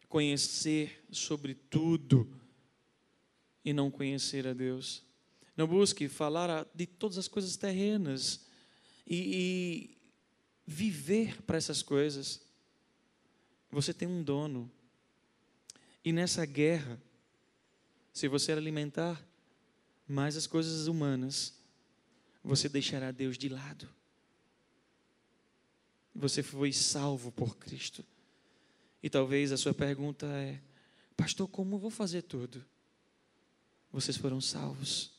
conhecer 0.09 1.05
sobre 1.11 1.55
tudo 1.55 2.29
e 3.65 3.73
não 3.73 3.91
conhecer 3.91 4.47
a 4.47 4.53
Deus. 4.53 5.03
Não 5.57 5.67
busque 5.67 6.09
falar 6.09 6.67
de 6.75 6.87
todas 6.87 7.19
as 7.19 7.29
coisas 7.29 7.57
terrenas 7.57 8.47
e, 9.07 9.17
e 9.17 9.99
viver 10.67 11.43
para 11.43 11.59
essas 11.59 11.83
coisas. 11.83 12.41
Você 13.71 13.93
tem 13.93 14.09
um 14.09 14.23
dono. 14.23 14.71
E 16.05 16.13
nessa 16.13 16.47
guerra, 16.47 17.01
se 18.13 18.27
você 18.27 18.53
alimentar 18.53 19.23
mais 20.09 20.37
as 20.37 20.47
coisas 20.47 20.87
humanas, 20.87 21.55
você 22.43 22.69
deixará 22.69 23.11
Deus 23.11 23.37
de 23.37 23.49
lado. 23.49 23.89
Você 26.15 26.43
foi 26.43 26.73
salvo 26.73 27.31
por 27.31 27.57
Cristo. 27.57 28.05
E 29.03 29.09
talvez 29.09 29.53
a 29.53 29.57
sua 29.57 29.73
pergunta 29.73 30.27
é: 30.27 30.61
Pastor, 31.17 31.49
como 31.49 31.79
vou 31.79 31.91
fazer 31.91 32.23
tudo? 32.23 32.65
Vocês 33.93 34.17
foram 34.17 34.41
salvos. 34.41 35.13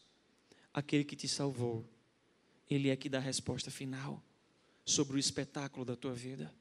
Aquele 0.74 1.04
que 1.04 1.16
te 1.16 1.28
salvou, 1.28 1.86
ele 2.70 2.90
é 2.90 2.96
que 2.96 3.10
dá 3.10 3.18
a 3.18 3.22
resposta 3.22 3.70
final 3.70 4.24
sobre 4.86 5.18
o 5.18 5.20
espetáculo 5.20 5.84
da 5.84 5.96
tua 5.96 6.14
vida, 6.14 6.54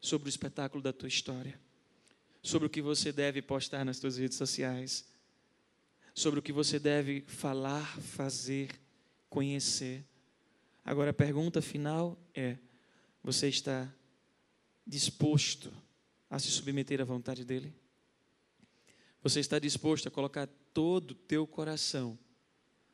sobre 0.00 0.28
o 0.28 0.30
espetáculo 0.30 0.82
da 0.82 0.92
tua 0.92 1.08
história, 1.08 1.60
sobre 2.42 2.66
o 2.66 2.70
que 2.70 2.82
você 2.82 3.12
deve 3.12 3.40
postar 3.40 3.84
nas 3.84 4.00
tuas 4.00 4.16
redes 4.16 4.36
sociais, 4.36 5.08
sobre 6.14 6.40
o 6.40 6.42
que 6.42 6.52
você 6.52 6.78
deve 6.78 7.22
falar, 7.22 7.98
fazer, 8.00 8.70
conhecer. 9.28 10.04
Agora 10.84 11.10
a 11.10 11.14
pergunta 11.14 11.62
final 11.62 12.18
é: 12.34 12.58
você 13.22 13.48
está 13.48 13.92
disposto 14.86 15.72
a 16.28 16.38
se 16.38 16.50
submeter 16.50 17.00
à 17.00 17.04
vontade 17.04 17.44
dele? 17.44 17.74
Você 19.22 19.40
está 19.40 19.58
disposto 19.58 20.08
a 20.08 20.10
colocar 20.10 20.48
todo 20.72 21.12
o 21.12 21.14
teu 21.14 21.46
coração 21.46 22.18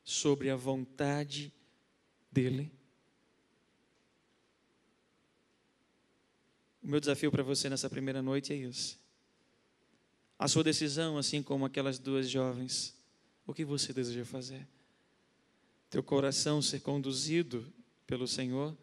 sobre 0.03 0.49
a 0.49 0.55
vontade 0.55 1.53
dele? 2.31 2.71
O 6.83 6.87
meu 6.87 6.99
desafio 6.99 7.31
para 7.31 7.43
você 7.43 7.69
nessa 7.69 7.89
primeira 7.89 8.21
noite 8.21 8.53
é 8.53 8.55
isso. 8.55 8.99
A 10.39 10.47
sua 10.47 10.63
decisão, 10.63 11.17
assim 11.17 11.41
como 11.41 11.65
aquelas 11.65 11.97
duas 11.97 12.29
jovens, 12.29 12.95
o 13.45 13.53
que 13.53 13.65
você 13.65 13.91
deseja 13.91 14.23
fazer? 14.23 14.67
Teu 15.89 16.03
coração 16.03 16.61
ser 16.61 16.81
conduzido 16.81 17.73
pelo 18.05 18.27
Senhor 18.27 18.77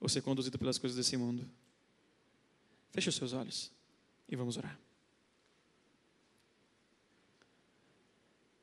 ou 0.00 0.08
ser 0.08 0.22
conduzido 0.22 0.58
pelas 0.58 0.78
coisas 0.78 0.96
desse 0.96 1.16
mundo. 1.16 1.48
Feche 2.90 3.08
os 3.08 3.14
seus 3.14 3.32
olhos 3.32 3.70
e 4.28 4.34
vamos 4.34 4.56
orar. 4.56 4.78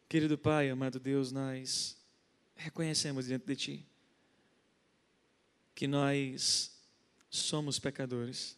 Querido 0.10 0.38
Pai, 0.38 0.70
amado 0.70 1.00
Deus, 1.00 1.32
nós 1.32 1.98
reconhecemos 2.56 3.28
diante 3.28 3.46
de 3.46 3.56
Ti 3.56 3.86
que 5.76 5.86
nós 5.86 6.76
somos 7.30 7.78
pecadores 7.78 8.58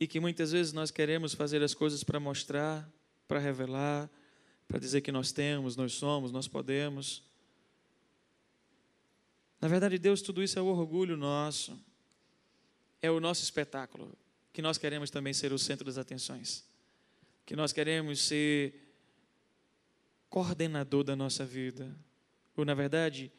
e 0.00 0.06
que 0.06 0.18
muitas 0.18 0.50
vezes 0.50 0.72
nós 0.72 0.90
queremos 0.90 1.34
fazer 1.34 1.62
as 1.62 1.74
coisas 1.74 2.02
para 2.02 2.18
mostrar, 2.18 2.88
para 3.28 3.38
revelar, 3.38 4.10
para 4.66 4.78
dizer 4.78 5.02
que 5.02 5.12
nós 5.12 5.30
temos, 5.30 5.76
nós 5.76 5.92
somos, 5.92 6.32
nós 6.32 6.48
podemos. 6.48 7.22
Na 9.60 9.68
verdade, 9.68 9.98
Deus, 9.98 10.22
tudo 10.22 10.42
isso 10.42 10.58
é 10.58 10.62
o 10.62 10.66
orgulho 10.66 11.16
nosso, 11.16 11.78
é 13.02 13.10
o 13.10 13.18
nosso 13.18 13.42
espetáculo, 13.42 14.16
que 14.52 14.62
nós 14.62 14.78
queremos 14.78 15.10
também 15.10 15.32
ser 15.32 15.52
o 15.52 15.58
centro 15.58 15.84
das 15.84 15.98
atenções, 15.98 16.64
que 17.44 17.56
nós 17.56 17.72
queremos 17.72 18.20
ser 18.20 18.74
coordenador 20.28 21.02
da 21.02 21.16
nossa 21.16 21.44
vida, 21.44 21.94
ou, 22.56 22.64
na 22.64 22.74
verdade, 22.74 23.32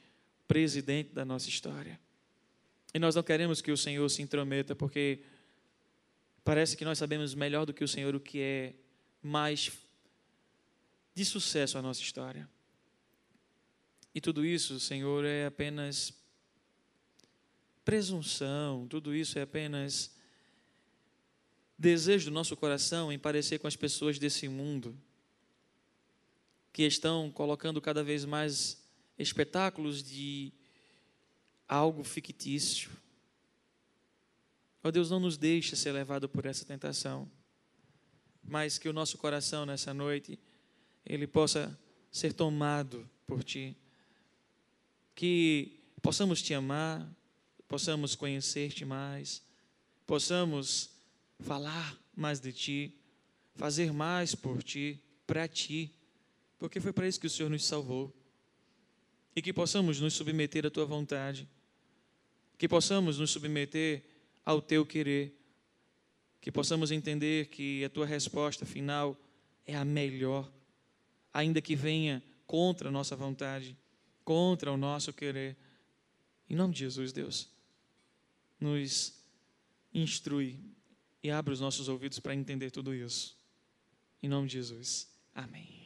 presidente 0.48 1.14
da 1.14 1.24
nossa 1.24 1.48
história. 1.48 2.00
E 2.94 3.00
nós 3.00 3.16
não 3.16 3.24
queremos 3.24 3.62
que 3.62 3.72
o 3.72 3.78
Senhor 3.78 4.08
se 4.10 4.22
intrometa, 4.22 4.76
porque 4.76 5.22
parece 6.44 6.76
que 6.76 6.84
nós 6.84 6.98
sabemos 6.98 7.36
melhor 7.36 7.66
do 7.66 7.74
que 7.74 7.84
o 7.84 7.88
Senhor 7.88 8.16
o 8.16 8.20
que 8.20 8.42
é 8.42 8.74
mais 9.22 9.72
de 11.14 11.24
sucesso 11.24 11.78
a 11.78 11.82
nossa 11.82 12.02
história. 12.02 12.50
E 14.20 14.22
tudo 14.22 14.46
isso, 14.46 14.82
Senhor, 14.82 15.24
é 15.24 15.46
apenas 15.46 16.14
presunção, 17.86 18.86
tudo 18.86 19.16
isso 19.16 19.40
é 19.40 19.44
apenas 19.44 20.14
desejo 21.78 22.26
do 22.26 22.34
nosso 22.34 22.58
coração 22.58 23.14
em 23.14 23.18
parecer 23.18 23.60
com 23.60 23.68
as 23.68 23.78
pessoas 23.78 24.20
desse 24.20 24.50
mundo, 24.50 24.94
que 26.74 26.84
estão 26.84 27.32
colocando 27.32 27.80
cada 27.80 28.04
vez 28.04 28.26
mais 28.26 28.86
espetáculos 29.18 30.04
de 30.04 30.52
algo 31.66 32.04
fictício. 32.04 32.92
Ó 34.84 34.92
Deus, 34.92 35.10
não 35.10 35.22
nos 35.22 35.38
deixe 35.38 35.78
ser 35.78 35.94
levado 35.94 36.28
por 36.28 36.46
essa 36.46 36.66
tentação, 36.66 37.32
mas 38.44 38.78
que 38.78 38.90
o 38.90 38.94
nosso 38.94 39.18
coração 39.18 39.66
nessa 39.66 39.94
noite 39.94 40.38
ele 41.06 41.26
possa 41.26 41.80
ser 42.12 42.34
tomado 42.34 43.10
por 43.26 43.46
ti. 43.46 43.78
Que 45.20 45.82
possamos 46.02 46.42
te 46.42 46.54
amar, 46.54 47.06
possamos 47.68 48.16
conhecer-te 48.16 48.86
mais, 48.86 49.44
possamos 50.08 50.92
falar 51.42 52.00
mais 52.16 52.40
de 52.40 52.54
ti, 52.54 52.96
fazer 53.54 53.92
mais 53.92 54.34
por 54.34 54.64
ti, 54.64 54.98
para 55.28 55.46
ti, 55.46 55.94
porque 56.58 56.80
foi 56.80 56.94
para 56.94 57.06
isso 57.06 57.20
que 57.20 57.28
o 57.28 57.30
Senhor 57.30 57.50
nos 57.50 57.66
salvou. 57.66 58.16
E 59.36 59.42
que 59.42 59.52
possamos 59.52 60.00
nos 60.00 60.14
submeter 60.14 60.66
à 60.66 60.70
tua 60.70 60.86
vontade, 60.86 61.50
que 62.58 62.70
possamos 62.70 63.20
nos 63.20 63.32
submeter 63.32 64.02
ao 64.46 64.62
teu 64.62 64.86
querer, 64.86 65.38
que 66.40 66.50
possamos 66.50 66.92
entender 66.92 67.48
que 67.48 67.84
a 67.84 67.90
tua 67.90 68.06
resposta 68.06 68.66
final 68.66 69.20
é 69.66 69.76
a 69.76 69.84
melhor, 69.84 70.50
ainda 71.34 71.62
que 71.62 71.76
venha 71.76 72.24
contra 72.48 72.88
a 72.88 72.92
nossa 72.92 73.18
vontade, 73.18 73.76
contra 74.30 74.72
o 74.72 74.78
nosso 74.78 75.12
querer. 75.12 75.58
Em 76.48 76.56
nome 76.56 76.72
de 76.72 76.82
Jesus, 76.82 77.12
Deus, 77.12 77.50
nos 78.60 79.12
instrui 79.92 80.60
e 81.24 81.32
abre 81.32 81.52
os 81.52 81.60
nossos 81.60 81.90
ouvidos 81.90 82.20
para 82.20 82.36
entender 82.36 82.70
tudo 82.70 82.94
isso. 82.94 83.36
Em 84.22 84.30
nome 84.30 84.48
de 84.48 84.54
Jesus. 84.54 85.12
Amém. 85.34 85.79